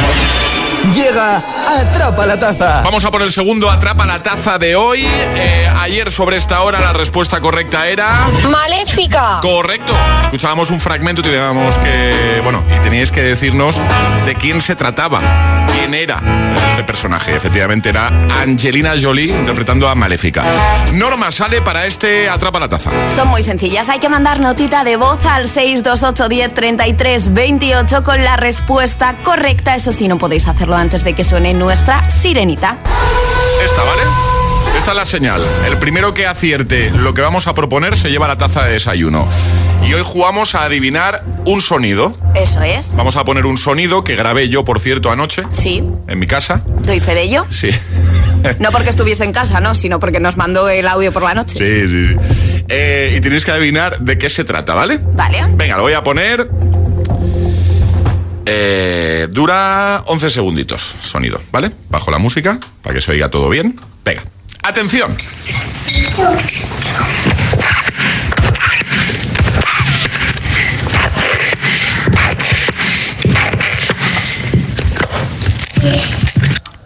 Llega 0.94 1.38
Atrapa 1.68 2.26
la 2.26 2.40
Taza. 2.40 2.82
Vamos 2.82 3.04
a 3.04 3.12
por 3.12 3.22
el 3.22 3.32
segundo 3.32 3.70
Atrapa 3.70 4.06
la 4.06 4.24
Taza 4.24 4.58
de 4.58 4.76
hoy. 4.76 5.06
Eh, 5.06 5.70
ayer 5.80 6.12
sobre 6.12 6.38
esta 6.38 6.62
hora 6.62 6.80
la 6.80 6.94
respuesta 6.94 7.42
correcta 7.42 7.88
era... 7.88 8.28
Maléfica. 8.50 9.40
Correcto. 9.42 9.94
Escuchábamos 10.22 10.70
un 10.70 10.80
fragmento 10.80 11.22
y 11.22 11.26
teníamos 11.26 11.78
que... 11.78 12.42
Bueno, 12.44 12.64
y 12.76 12.80
teníais 12.80 13.12
que 13.12 13.22
decirnos 13.22 13.80
de 14.26 14.36
quién 14.36 14.62
se 14.62 14.76
trataba. 14.76 15.66
¿Quién 15.68 15.94
era 15.94 16.22
este 16.70 16.84
personaje? 16.84 17.36
Efectivamente 17.36 17.90
era 17.90 18.08
Angelina 18.42 18.94
Jolie 19.00 19.30
interpretando 19.32 19.90
a 19.90 19.96
Maléfica. 19.96 20.46
Norma 20.94 21.32
sale 21.32 21.62
para 21.62 21.86
este 21.86 22.30
Atrapa 22.30 22.60
la 22.60 22.70
Taza. 22.70 22.92
Son 23.16 23.28
muy 23.28 23.44
sencillas. 23.44 23.90
Hay 23.90 24.00
que 24.00 24.10
mandar 24.10 24.40
notita 24.40 24.84
de 24.84 24.96
voz 24.96 25.26
al 25.26 25.48
628 25.48 26.30
10 26.30 26.54
33 26.54 27.34
28 27.34 28.04
con 28.04 28.24
la 28.24 28.38
respuesta 28.38 29.16
correcta. 29.24 29.76
Eso 29.76 29.92
sí, 29.92 30.08
no 30.08 30.18
podéis 30.18 30.48
hacerlo 30.68 30.76
antes 30.76 31.04
de 31.06 31.14
que 31.14 31.24
suene 31.24 31.54
nuestra 31.54 32.10
sirenita. 32.10 32.78
Esta, 33.64 33.84
¿vale? 33.84 34.02
Esta 34.78 34.92
es 34.92 34.98
la 34.98 35.06
señal. 35.06 35.42
El 35.66 35.78
primero 35.78 36.14
que 36.14 36.28
acierte 36.28 36.92
lo 36.92 37.14
que 37.14 37.22
vamos 37.22 37.48
a 37.48 37.56
proponer 37.56 37.96
se 37.96 38.10
lleva 38.10 38.28
la 38.28 38.38
taza 38.38 38.66
de 38.66 38.74
desayuno. 38.74 39.30
Y 39.88 39.94
hoy 39.94 40.02
jugamos 40.04 40.56
a 40.56 40.66
adivinar 40.66 41.24
un 41.46 41.62
sonido. 41.62 42.18
Eso 42.36 42.62
es. 42.64 42.96
Vamos 42.98 43.16
a 43.16 43.24
poner 43.24 43.46
un 43.46 43.58
sonido 43.58 44.04
que 44.04 44.18
grabé 44.18 44.50
yo, 44.50 44.66
por 44.66 44.82
cierto, 44.82 45.10
anoche. 45.10 45.44
Sí. 45.54 45.84
En 46.08 46.20
mi 46.20 46.28
casa. 46.28 46.62
Doy 46.84 47.00
fe 47.00 47.16
de 47.16 47.24
ello. 47.24 47.46
Sí. 47.50 47.70
No 48.60 48.72
porque 48.72 48.92
estuviese 48.92 49.26
en 49.26 49.34
casa, 49.34 49.60
¿no? 49.60 49.76
Sino 49.76 50.00
porque 50.00 50.22
nos 50.22 50.38
mandó 50.38 50.70
el 50.70 50.88
audio 50.88 51.12
por 51.12 51.24
la 51.24 51.34
noche. 51.34 51.58
Sí, 51.58 51.90
sí. 51.90 52.08
sí. 52.10 52.64
Eh, 52.70 53.14
y 53.18 53.20
tenéis 53.20 53.44
que 53.44 53.52
adivinar 53.52 54.00
de 54.00 54.18
qué 54.18 54.30
se 54.30 54.46
trata, 54.46 54.74
¿vale? 54.74 55.00
Vale. 55.14 55.44
Venga, 55.56 55.76
lo 55.76 55.84
voy 55.84 55.94
a 55.94 56.04
poner. 56.04 56.48
Eh, 58.50 59.28
dura 59.30 60.04
11 60.06 60.30
segunditos, 60.30 60.96
sonido, 61.02 61.42
¿vale? 61.52 61.70
Bajo 61.90 62.12
la 62.12 62.18
música, 62.18 62.58
para 62.82 62.96
que 62.96 63.02
se 63.02 63.12
oiga 63.12 63.30
todo 63.30 63.50
bien. 63.50 63.78
Venga, 64.06 64.24
atención. 64.64 65.16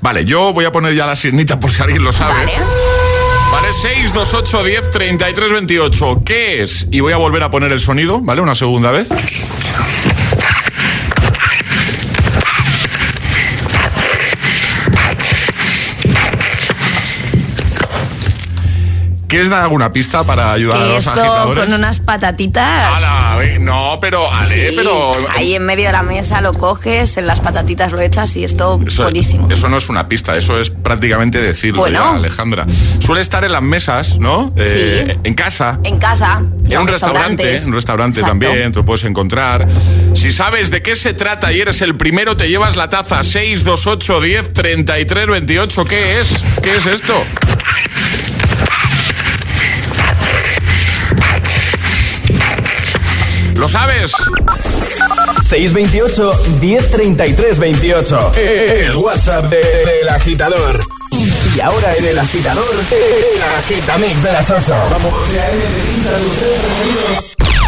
Vale, 0.02 0.26
yo 0.26 0.54
voy 0.54 0.66
a 0.66 0.72
poner 0.72 0.96
ya 0.96 1.06
la 1.06 1.16
sirenita 1.16 1.60
por 1.60 1.70
si 1.70 1.84
alguien 1.84 2.04
lo 2.04 2.12
sabe. 2.12 2.34
Vale. 2.34 2.54
Vale, 3.52 3.68
6, 3.72 4.14
2, 4.14 4.34
8, 4.34 4.64
10, 4.64 4.90
33, 4.90 5.52
28. 5.52 6.22
¿Qué 6.26 6.64
es? 6.64 6.88
Y 6.90 7.02
voy 7.02 7.14
a 7.14 7.18
volver 7.18 7.44
a 7.44 7.52
poner 7.52 7.72
el 7.72 7.80
sonido, 7.80 8.20
¿vale? 8.20 8.42
Una 8.42 8.56
segunda 8.56 8.90
vez. 8.90 9.08
¿Quieres 19.32 19.50
dar 19.50 19.62
alguna 19.62 19.94
pista 19.94 20.26
para 20.26 20.52
ayudar 20.52 20.78
a 20.82 20.86
los 20.88 20.98
esto 20.98 21.12
agitadores? 21.12 21.64
con 21.64 21.74
unas 21.74 22.02
patatitas. 22.02 22.92
No, 23.62 23.98
pero, 24.02 24.30
Ale, 24.30 24.70
Sí, 24.72 24.76
pero... 24.76 25.14
Ahí 25.34 25.56
en 25.56 25.64
medio 25.66 25.86
de 25.86 25.94
la 25.94 26.04
mesa 26.04 26.42
lo 26.42 26.54
coges, 26.54 27.16
en 27.16 27.28
las 27.28 27.40
patatitas 27.40 27.94
lo 27.94 28.02
echas 28.02 28.36
y 28.36 28.44
esto 28.44 28.78
Eso, 28.86 29.04
buenísimo. 29.04 29.48
eso 29.50 29.70
no 29.70 29.78
es 29.78 29.88
una 29.88 30.10
pista, 30.10 30.36
eso 30.36 30.60
es 30.60 30.70
prácticamente 30.70 31.42
decirlo 31.42 31.80
Bueno. 31.80 31.98
ya, 32.00 32.16
Alejandra. 32.18 32.66
Suele 33.00 33.22
estar 33.22 33.46
en 33.46 33.54
las 33.54 33.62
mesas, 33.62 34.18
¿no? 34.20 34.52
Eh, 34.58 35.18
En 35.24 35.34
casa. 35.34 35.80
En 35.86 35.98
casa. 35.98 36.42
En 36.70 36.78
un 36.80 36.88
restaurante, 36.90 37.56
en 37.56 37.68
un 37.70 37.74
restaurante 37.74 38.20
Exacto. 38.20 38.46
también, 38.46 38.72
te 38.74 38.80
lo 38.80 38.84
puedes 38.86 39.06
encontrar. 39.06 39.66
Si 40.14 40.34
sabes 40.34 40.72
de 40.72 40.82
qué 40.82 40.98
se 40.98 41.14
trata 41.14 41.54
y 41.54 41.62
eres 41.62 41.82
el 41.82 41.96
primero, 41.96 42.36
te 42.36 42.50
llevas 42.50 42.76
la 42.76 42.90
taza 42.90 43.24
628 43.24 44.20
10 44.20 44.52
33 44.54 45.28
28. 45.28 45.86
¿Qué 45.86 46.20
es? 46.20 46.60
¿Qué 46.62 46.76
es 46.76 46.86
esto? 46.86 47.14
¿Lo 53.62 53.68
sabes? 53.68 54.12
628 55.48 56.34
1033 56.60 57.60
28. 57.60 58.32
El 58.36 58.96
WhatsApp 58.96 59.46
de- 59.52 59.58
del 60.02 60.10
agitador. 60.10 60.80
Y 61.56 61.60
ahora 61.60 61.96
en 61.96 62.06
el 62.08 62.18
agitador, 62.18 62.66
el 62.92 63.42
agitamix 63.60 64.24
de 64.24 64.32
las 64.34 64.50
8. 64.50 64.74
Vamos. 64.90 65.14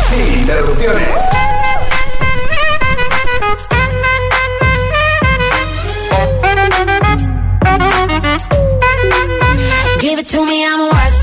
Sin 0.09 0.33
interrupciones. 0.39 1.09
Give 9.99 10.19
it 10.19 10.27
to 10.27 10.45
me, 10.45 10.65
I'm 10.65 10.81
worth 10.81 11.22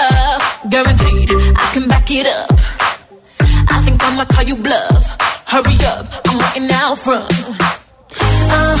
guaranteed 0.71 1.29
I 1.29 1.69
can 1.73 1.87
back 1.89 2.09
it 2.09 2.25
up. 2.25 2.49
I 3.75 3.81
think 3.83 4.01
I'ma 4.01 4.23
call 4.25 4.43
you 4.43 4.55
bluff. 4.55 5.03
Hurry 5.45 5.77
up, 5.85 6.07
I'm 6.27 6.37
waiting 6.39 6.71
out 6.71 6.97
front. 6.97 7.29
Uh 8.17 8.80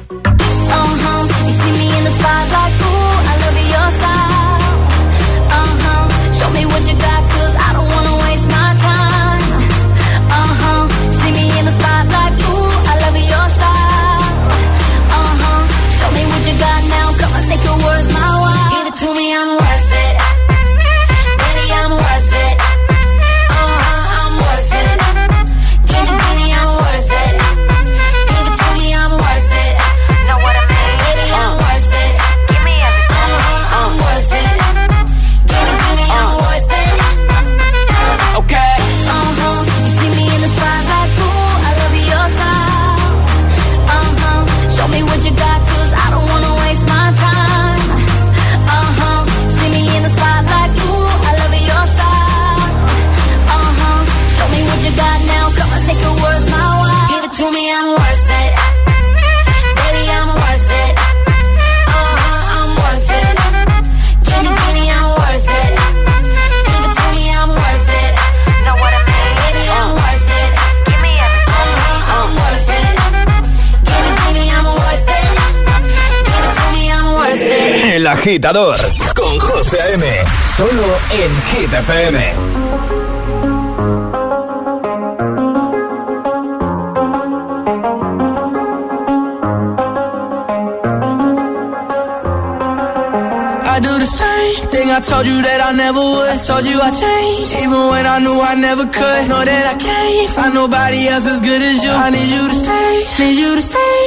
Agitador 78.21 78.77
con 79.15 79.39
José 79.39 79.81
A.M. 79.81 80.05
Solo 80.55 80.99
en 81.09 81.31
Hit. 81.49 81.73
I 93.63 93.79
do 93.79 93.97
the 93.97 94.05
same 94.05 94.69
thing 94.69 94.91
I 94.91 94.99
told 94.99 95.25
you 95.25 95.41
that 95.41 95.61
I 95.65 95.71
never 95.73 95.97
would. 95.97 96.29
I 96.29 96.37
told 96.37 96.65
you 96.65 96.79
I 96.79 96.91
changed, 96.91 97.55
even 97.57 97.89
when 97.89 98.05
I 98.05 98.19
knew 98.19 98.39
I 98.39 98.53
never 98.53 98.83
could. 98.85 99.29
Know 99.29 99.43
that 99.43 99.65
I 99.65 99.77
can't 99.81 100.29
find 100.29 100.53
nobody 100.53 101.07
else 101.07 101.25
as 101.25 101.39
good 101.39 101.61
as 101.63 101.83
you. 101.83 101.89
I 101.89 102.11
need 102.11 102.29
you 102.29 102.47
to 102.47 102.55
stay, 102.55 103.01
need 103.17 103.39
you 103.39 103.55
to 103.55 103.61
stay. 103.63 103.97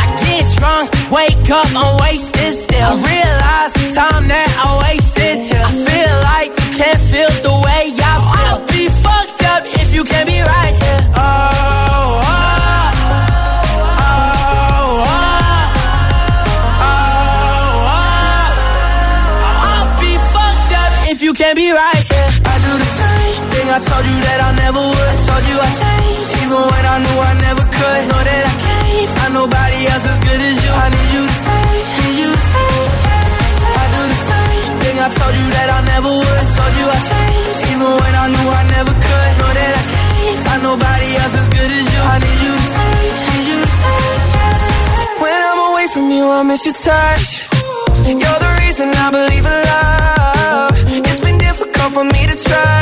I 0.00 0.16
get 0.24 0.48
drunk, 0.56 0.88
wake 1.12 1.50
up, 1.50 1.68
I'm 1.76 2.00
wasted 2.00 2.31
you 10.02 10.08
can't 10.10 10.26
be 10.26 10.40
right 10.40 10.74
here. 10.82 11.00
Oh, 11.14 11.22
oh, 11.22 12.42
oh, 14.02 14.02
oh. 14.02 15.06
oh, 16.82 17.86
oh, 17.86 18.02
I'll 19.62 19.90
be 20.02 20.12
fucked 20.34 20.72
up 20.82 20.92
if 21.12 21.22
you 21.22 21.32
can't 21.38 21.54
be 21.54 21.70
right. 21.70 22.02
Yeah. 22.10 22.50
I 22.50 22.54
do 22.66 22.72
the 22.82 22.90
same 22.98 23.42
thing 23.54 23.66
I 23.70 23.78
told 23.78 24.04
you 24.10 24.18
that 24.26 24.38
I 24.42 24.50
never 24.58 24.82
would. 24.82 25.06
I 25.06 25.16
told 25.22 25.44
you 25.46 25.56
I 25.62 25.70
changed, 25.70 26.34
even 26.42 26.58
when 26.66 26.84
I 26.94 26.96
knew 26.98 27.18
I 27.22 27.32
never 27.46 27.62
could. 27.62 28.02
Know 28.10 28.22
that 28.26 28.42
I 28.42 28.54
can't 28.58 29.08
find 29.22 29.32
nobody 29.38 29.78
else 29.86 30.02
as 30.10 30.18
good 30.18 30.40
as 30.50 30.56
you. 30.66 30.72
I 30.82 30.86
need 30.98 31.10
you 31.14 31.22
to 31.30 31.34
stay, 31.46 31.70
need 32.02 32.16
you 32.26 32.30
to 32.34 32.42
stay. 32.50 32.74
I 33.70 33.84
do 33.94 34.02
the 34.10 34.18
same 34.18 34.72
thing 34.82 34.96
I 34.98 35.08
told 35.14 35.34
you 35.38 35.46
that 35.46 35.68
I 35.70 35.80
never 35.94 36.10
would. 36.10 36.36
I 36.42 36.46
told 36.58 36.72
you 36.74 36.86
I 36.90 36.98
changed, 37.06 37.60
even 37.70 37.86
when 38.02 38.14
I 38.18 38.26
knew 38.34 38.48
I 38.50 38.62
never 38.74 38.90
could. 38.98 39.01
Nobody 40.72 41.08
else 41.20 41.34
as 41.42 41.48
good 41.56 41.70
as 41.78 41.86
you. 41.92 42.00
I 42.12 42.16
need 42.24 42.40
you 42.46 42.52
to 42.56 42.64
stay, 42.72 43.00
need 43.32 43.46
you 43.52 43.58
to 43.64 43.72
stay. 43.78 44.12
When 45.22 45.40
I'm 45.50 45.60
away 45.70 45.86
from 45.94 46.06
you, 46.16 46.24
I 46.38 46.42
miss 46.50 46.64
your 46.68 46.78
touch. 46.88 47.26
You're 48.22 48.40
the 48.46 48.52
reason 48.62 48.86
I 49.04 49.08
believe 49.18 49.44
in 49.52 49.58
love. 49.70 50.72
It's 51.08 51.20
been 51.26 51.38
difficult 51.48 51.90
for 51.96 52.04
me 52.04 52.22
to 52.30 52.36
trust. 52.46 52.81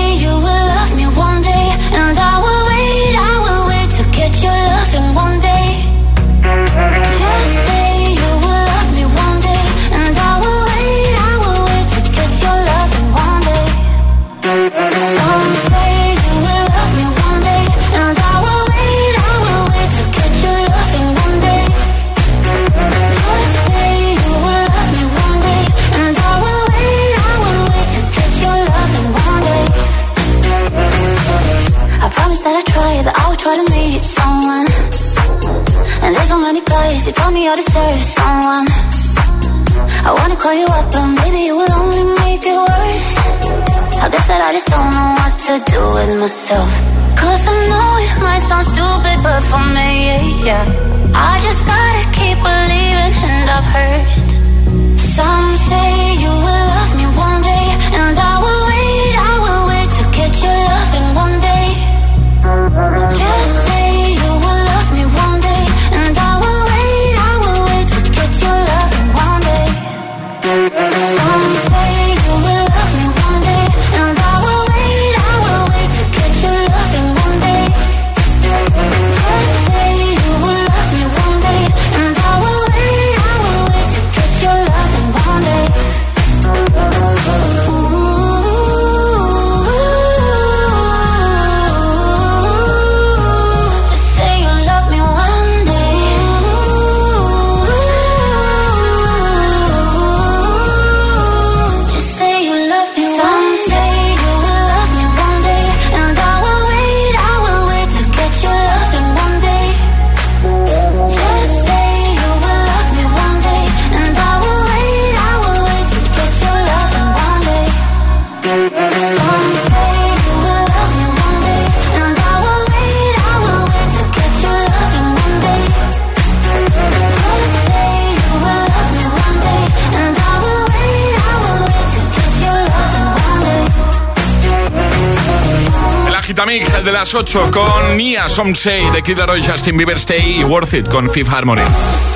de 136.91 136.97
las 136.97 137.15
8, 137.15 137.51
con 137.51 137.95
Nia, 137.95 138.27
Some 138.27 138.53
Say, 138.53 138.89
de 138.91 139.01
Kid 139.01 139.17
Laroi, 139.17 139.41
Justin 139.41 139.77
Bieber, 139.77 139.95
Stay 139.97 140.41
y 140.41 140.43
Worth 140.43 140.73
It, 140.73 140.89
con 140.89 141.09
Fifth 141.09 141.31
Harmony. 141.31 141.61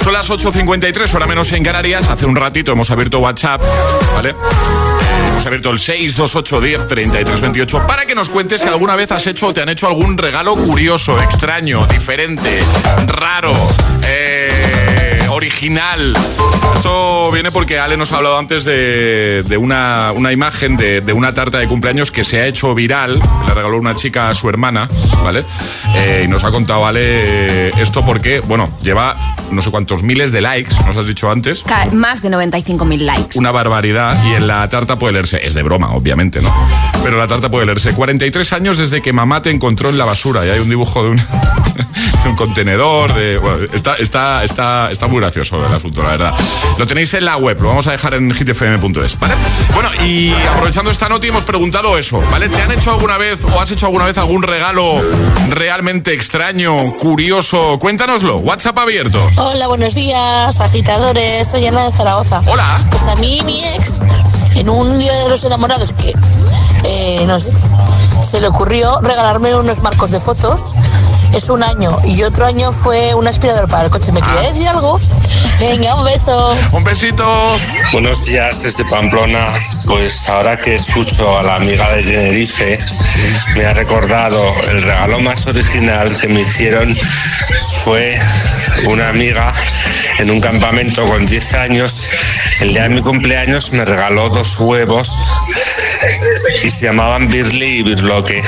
Son 0.04 0.12
las 0.12 0.30
8.53, 0.30 1.14
hora 1.16 1.26
menos 1.26 1.52
en 1.54 1.64
Canarias. 1.64 2.10
Hace 2.10 2.26
un 2.26 2.36
ratito 2.36 2.74
hemos 2.74 2.92
abierto 2.92 3.20
WhatsApp, 3.20 3.62
¿vale? 4.14 4.36
Hemos 5.30 5.46
abierto 5.46 5.70
el 5.70 5.80
628 5.80 6.62
10 6.62 6.88
33 6.88 7.42
28 7.42 7.88
para 7.88 8.06
que 8.06 8.16
nos 8.16 8.30
cuentes 8.30 8.62
si 8.62 8.68
alguna 8.68 8.96
vez 8.96 9.12
has 9.12 9.26
hecho 9.28 9.48
o 9.48 9.54
te 9.54 9.62
han 9.62 9.70
hecho 9.70 9.88
algún 9.88 10.18
regalo 10.18 10.56
curioso, 10.56 11.22
extraño, 11.22 11.86
diferente, 11.88 12.62
raro, 13.08 13.54
eh, 14.04 14.35
original. 15.70 16.14
Esto 16.76 17.32
viene 17.32 17.52
porque 17.52 17.80
Ale 17.80 17.98
nos 17.98 18.12
ha 18.12 18.18
hablado 18.18 18.38
antes 18.38 18.66
de, 18.66 19.44
de 19.48 19.58
una, 19.58 20.12
una 20.16 20.32
imagen 20.32 20.78
de, 20.78 21.02
de 21.02 21.12
una 21.14 21.34
tarta 21.34 21.58
de 21.58 21.68
cumpleaños 21.68 22.12
que 22.12 22.24
se 22.24 22.40
ha 22.40 22.46
hecho 22.46 22.76
viral, 22.76 23.20
que 23.20 23.48
le 23.48 23.54
regaló 23.56 23.80
una 23.80 23.96
chica 23.96 24.30
a 24.30 24.34
su 24.36 24.48
hermana, 24.48 24.88
¿vale? 25.24 25.44
Eh, 25.96 26.24
y 26.26 26.28
nos 26.28 26.44
ha 26.44 26.52
contado 26.52 26.86
Ale 26.86 27.02
eh, 27.04 27.72
esto 27.80 28.06
porque, 28.06 28.42
bueno, 28.42 28.70
lleva 28.84 29.16
no 29.52 29.62
sé 29.64 29.72
cuántos 29.72 30.04
miles 30.04 30.32
de 30.32 30.42
likes, 30.42 30.76
nos 30.86 30.96
has 30.98 31.08
dicho 31.08 31.32
antes. 31.32 31.64
Ca- 31.64 31.88
Más 31.92 32.22
de 32.22 32.30
95.000 32.30 32.98
likes. 33.00 33.40
Una 33.40 33.52
barbaridad 33.52 34.16
y 34.26 34.36
en 34.36 34.46
la 34.48 34.68
tarta 34.70 34.98
puede 35.00 35.14
leerse, 35.14 35.46
es 35.46 35.54
de 35.56 35.64
broma, 35.64 35.94
obviamente, 35.94 36.42
¿no? 36.42 36.54
Pero 37.04 37.18
la 37.18 37.28
tarta 37.28 37.50
puede 37.50 37.66
leerse 37.66 37.94
43 37.94 38.54
años 38.54 38.78
desde 38.78 39.02
que 39.02 39.14
mamá 39.14 39.42
te 39.42 39.50
encontró 39.50 39.90
en 39.90 39.98
la 39.98 40.06
basura 40.06 40.46
y 40.46 40.50
hay 40.50 40.60
un 40.60 40.70
dibujo 40.70 41.04
de 41.04 41.10
un, 41.12 41.18
de 42.24 42.30
un 42.30 42.36
contenedor, 42.36 43.14
de, 43.14 43.38
bueno, 43.38 43.58
está, 43.74 43.96
está, 43.96 44.44
está, 44.44 44.92
está 44.92 45.08
muy 45.08 45.20
gracioso 45.22 45.55
el 45.64 45.74
asunto, 45.74 46.04
la 46.04 46.12
verdad. 46.12 46.34
Lo 46.78 46.88
tenéis 46.88 47.14
en 47.14 47.26
la 47.26 47.38
web, 47.38 47.62
lo 47.62 47.70
vamos 47.70 47.88
a 47.88 47.92
dejar 47.92 48.16
en 48.16 48.34
hitfm.es, 48.34 49.20
¿vale? 49.20 49.34
Bueno, 49.74 49.90
y 50.04 50.34
aprovechando 50.34 50.92
esta 50.92 51.08
nota 51.08 51.28
hemos 51.28 51.44
preguntado 51.44 51.98
eso, 51.98 52.22
¿vale? 52.32 52.50
¿Te 52.50 52.62
han 52.62 52.72
hecho 52.72 52.92
alguna 52.92 53.18
vez 53.18 53.40
o 53.44 53.60
has 53.62 53.72
hecho 53.72 53.86
alguna 53.86 54.06
vez 54.06 54.18
algún 54.18 54.44
regalo 54.44 54.96
realmente 55.50 56.14
extraño, 56.14 56.76
curioso? 57.00 57.78
Cuéntanoslo, 57.80 58.38
WhatsApp 58.38 58.78
abierto. 58.80 59.20
Hola, 59.38 59.68
buenos 59.68 59.96
días, 59.96 60.60
agitadores. 60.60 61.48
Soy 61.48 61.66
Ana 61.66 61.86
de 61.86 61.92
Zaragoza. 61.92 62.42
Hola. 62.48 62.66
Pues 62.90 63.04
a 63.04 63.16
mí 63.16 63.42
mi 63.46 63.64
ex, 63.64 64.02
en 64.56 64.70
un 64.70 64.98
día 65.00 65.14
de 65.14 65.30
los 65.30 65.44
enamorados 65.44 65.92
que, 65.94 66.14
eh, 66.84 67.24
no 67.28 67.40
sé, 67.40 67.50
se 68.22 68.42
le 68.42 68.48
ocurrió 68.48 69.00
regalarme 69.02 69.56
unos 69.56 69.82
marcos 69.82 70.12
de 70.12 70.20
fotos. 70.20 70.74
Es 71.34 71.50
un 71.50 71.64
año 71.64 71.92
y 72.06 72.24
otro 72.24 72.46
año 72.46 72.72
fue 72.72 73.14
un 73.14 73.28
aspirador 73.28 73.68
para 73.70 73.86
el 73.86 73.90
coche. 73.90 74.12
¿Me 74.12 74.22
quería 74.22 74.42
decir 74.42 74.68
algo? 74.68 75.00
Venga, 75.60 75.96
un 75.96 76.04
beso. 76.04 76.58
Un 76.72 76.84
besito. 76.84 77.58
Buenos 77.92 78.26
días 78.26 78.62
desde 78.64 78.86
Pamplona. 78.86 79.48
Pues 79.88 80.30
ahora 80.30 80.58
que 80.58 80.76
escucho 80.76 81.38
a 81.38 81.44
la 81.44 81.56
amiga 81.56 81.92
de 81.94 82.04
Tenerife, 82.04 82.78
me 83.56 83.66
ha 83.66 83.74
recordado 83.74 84.54
el 84.72 84.84
regalo 84.84 85.20
más 85.20 85.46
original 85.48 86.16
que 86.18 86.28
me 86.28 86.42
hicieron 86.42 86.94
fue 87.84 88.18
una 88.88 89.10
amiga 89.10 89.54
en 90.20 90.32
un 90.32 90.42
campamento 90.42 91.06
con 91.06 91.26
10 91.26 91.54
años. 91.54 92.10
El 92.62 92.70
día 92.70 92.84
de 92.84 92.90
mi 92.90 93.02
cumpleaños 93.02 93.72
me 93.72 93.86
regaló 93.86 94.30
dos 94.30 94.60
huevos 94.60 95.10
y 96.64 96.70
se 96.70 96.86
llamaban 96.86 97.30
Birli 97.30 97.80
y 97.80 97.84
Birloque. 97.84 98.42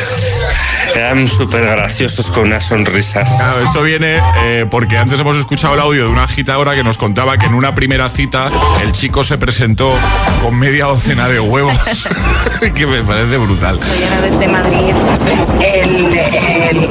Eran 0.98 1.28
súper 1.28 1.64
graciosos 1.64 2.32
con 2.32 2.46
unas 2.46 2.64
sonrisas. 2.64 3.30
Claro, 3.38 3.60
esto 3.60 3.84
viene 3.84 4.20
eh, 4.42 4.66
porque 4.68 4.98
antes 4.98 5.20
hemos 5.20 5.38
escuchado 5.38 5.76
el 5.76 5.80
audio 5.80 6.06
de 6.06 6.10
una 6.10 6.24
agitadora 6.24 6.74
que 6.74 6.84
nos 6.84 6.98
contaba 6.98 7.38
que 7.38 7.46
en 7.46 7.54
una 7.54 7.76
primera 7.76 8.10
cita 8.10 8.50
el 8.82 8.94
chico 8.94 9.24
se 9.24 9.38
presentó 9.38 9.94
con 10.42 10.58
media 10.58 10.86
docena 10.86 11.28
de 11.28 11.40
huevos, 11.40 11.78
que 12.76 12.88
me 12.88 13.04
parece 13.04 13.38
brutal. 13.38 13.80
desde 14.24 14.48
Madrid. 14.48 14.96
El, 15.62 16.18
el 16.18 16.90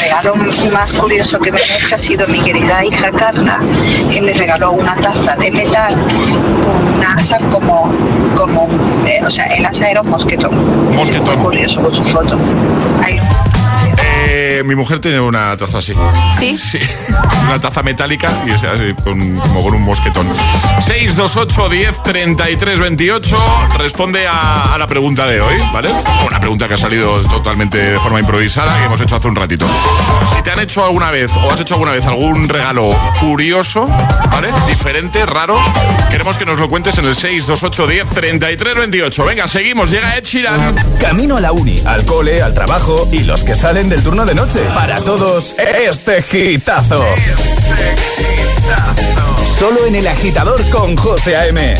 regalo 0.00 0.34
más 0.72 0.92
curioso 0.92 1.38
que 1.38 1.52
me 1.52 1.60
hecho 1.62 1.94
ha 1.94 1.98
sido 1.98 2.26
mi 2.26 2.40
querida 2.40 2.84
hija 2.84 3.12
Carla, 3.12 3.60
que 4.10 4.22
me 4.22 4.32
regaló 4.34 4.72
una 4.72 4.96
taza 4.96 5.36
de 5.36 5.52
metal 5.52 5.94
con 6.64 6.94
una 6.94 7.14
asa 7.14 7.38
como, 7.38 7.94
como 8.36 8.68
eh, 9.06 9.20
o 9.24 9.30
sea, 9.30 9.44
el 9.44 9.64
asa 9.64 9.88
era 9.88 10.02
un 10.02 10.10
mosquetón. 10.10 10.90
Mosquetón. 10.96 11.38
Curioso 11.44 11.80
con 11.80 11.94
su 11.94 12.04
foto. 12.04 12.36
Ahí 13.04 13.20
Eh, 14.38 14.62
mi 14.66 14.74
mujer 14.74 14.98
tiene 14.98 15.18
una 15.18 15.56
taza 15.56 15.78
así. 15.78 15.94
¿Sí? 16.38 16.58
Sí. 16.58 16.78
Una 17.46 17.58
taza 17.60 17.82
metálica 17.82 18.28
y 18.44 18.50
o 18.50 18.58
sea, 18.58 18.72
así, 18.72 18.92
con, 19.02 19.36
como 19.36 19.62
con 19.62 19.74
un 19.74 19.82
mosquetón. 19.82 20.26
628 20.80 21.68
10 21.68 22.02
33 22.02 22.80
28 22.80 23.36
responde 23.78 24.26
a, 24.26 24.74
a 24.74 24.78
la 24.78 24.86
pregunta 24.88 25.26
de 25.26 25.40
hoy, 25.40 25.54
¿vale? 25.72 25.88
Una 26.26 26.40
pregunta 26.40 26.66
que 26.68 26.74
ha 26.74 26.78
salido 26.78 27.20
totalmente 27.22 27.78
de 27.78 27.98
forma 28.00 28.18
improvisada 28.20 28.76
que 28.78 28.84
hemos 28.84 29.00
hecho 29.00 29.16
hace 29.16 29.28
un 29.28 29.36
ratito. 29.36 29.64
Si 30.34 30.42
te 30.42 30.50
han 30.50 30.58
hecho 30.60 30.84
alguna 30.84 31.10
vez 31.12 31.30
o 31.36 31.50
has 31.50 31.60
hecho 31.60 31.74
alguna 31.74 31.92
vez 31.92 32.04
algún 32.04 32.48
regalo 32.48 32.90
curioso, 33.20 33.86
¿vale? 34.30 34.48
Diferente, 34.68 35.24
raro, 35.24 35.56
queremos 36.10 36.36
que 36.36 36.44
nos 36.44 36.58
lo 36.58 36.68
cuentes 36.68 36.98
en 36.98 37.06
el 37.06 37.14
628 37.14 37.86
10 37.86 38.10
33 38.10 38.74
28. 38.74 39.24
Venga, 39.24 39.48
seguimos. 39.48 39.90
Llega 39.90 40.16
Ed 40.16 40.24
Sheeran. 40.24 40.74
Camino 41.00 41.36
a 41.36 41.40
la 41.40 41.52
uni, 41.52 41.80
al 41.86 42.04
cole, 42.04 42.42
al 42.42 42.52
trabajo 42.54 43.08
y 43.12 43.20
los 43.20 43.44
que 43.44 43.54
salen 43.54 43.88
del 43.88 44.02
turno 44.02 44.25
de 44.26 44.34
noche. 44.34 44.60
Para 44.74 44.96
todos, 45.00 45.54
este 45.58 46.20
gitazo. 46.22 47.04
Solo 49.58 49.86
en 49.86 49.94
el 49.94 50.06
agitador 50.06 50.60
con 50.70 50.96
José 50.96 51.36
A.M. 51.36 51.76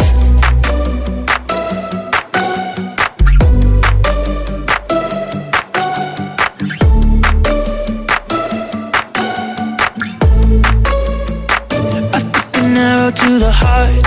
to 13.15 13.39
the 13.39 13.53
heart. 13.53 14.05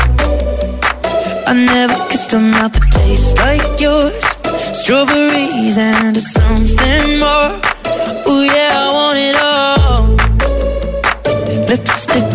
I 1.47 1.53
never 1.53 1.95
kissed 2.09 2.33
a 2.33 2.39
mouth 2.39 2.73
that 2.73 2.91
tastes 2.91 3.33
like 3.37 3.79
yours. 3.79 4.23
Strawberries 4.77 5.77
and 5.77 6.17
something 6.17 7.19
more. 7.19 7.78
Ooh 8.27 8.43
yeah, 8.43 8.85
I 8.85 8.93
want 8.93 9.17
it 9.19 9.35
all. 9.41 10.15
Lipstick 11.67 12.28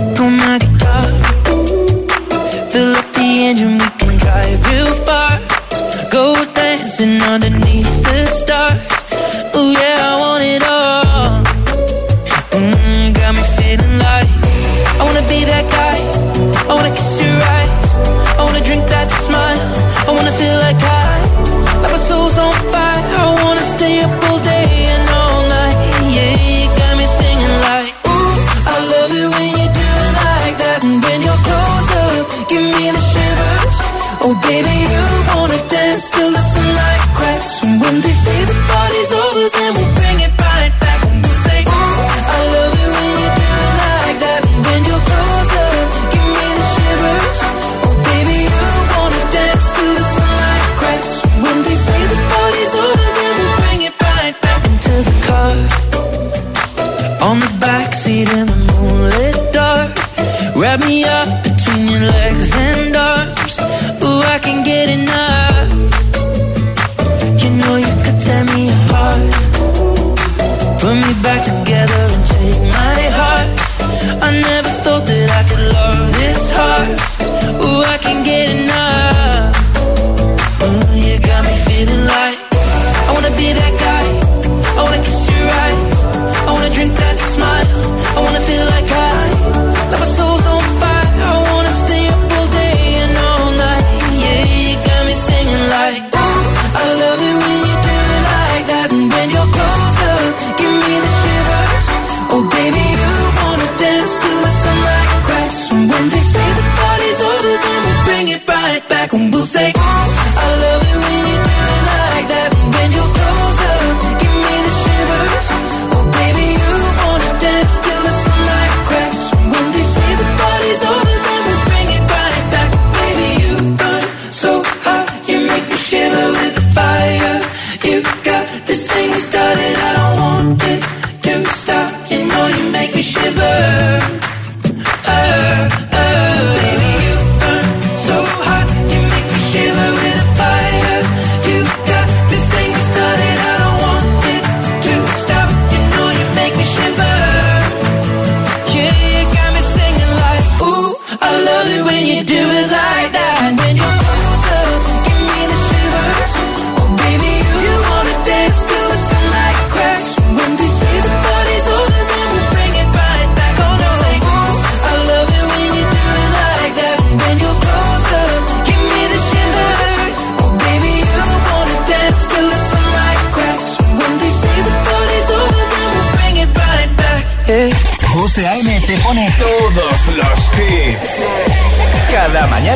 back 108.88 109.12
on 109.14 109.30
Boosie. 109.30 109.72
I 109.76 110.83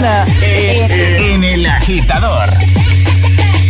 Eh, 0.01 1.34
en, 1.34 1.42
El 1.42 1.66
Agitador. 1.66 2.49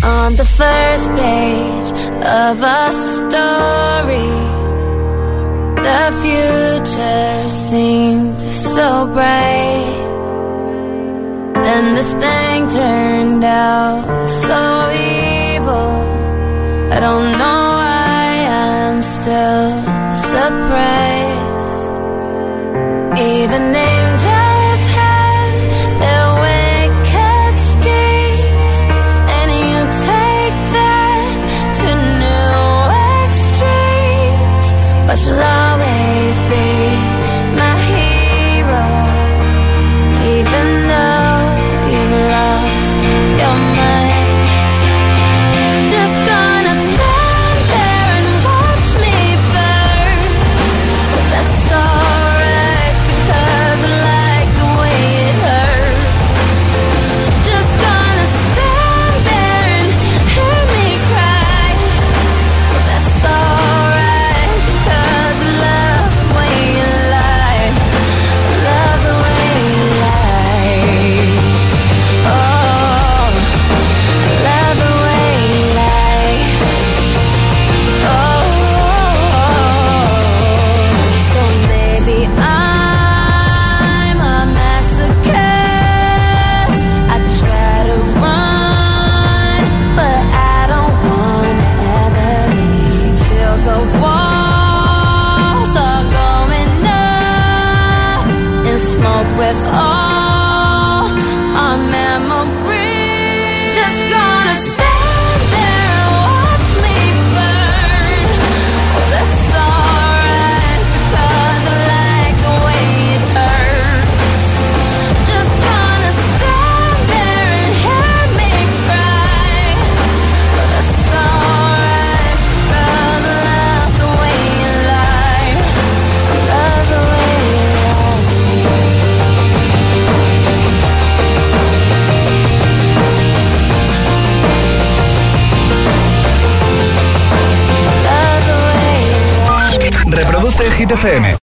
On 0.03 0.37
the 0.37 0.45
first 0.45 1.11
page 1.16 1.91
of 2.22 2.62
a 2.62 2.93
story, 3.16 4.31
the 5.87 6.05
future 6.22 7.49
seemed 7.49 8.41
so 8.43 9.07
bright. 9.07 10.05
Then 11.64 11.95
this 11.95 12.12
thing 12.12 12.68
turned 12.68 13.45
out 13.45 14.05
so 14.29 14.91
evil. 14.93 15.93
I 16.93 17.01
don't 17.01 17.33
know 17.41 17.62
why 17.81 18.29
I'm 18.64 19.03
still 19.03 19.70
surprised. 20.35 21.95
Even 23.18 23.74
if 23.74 23.97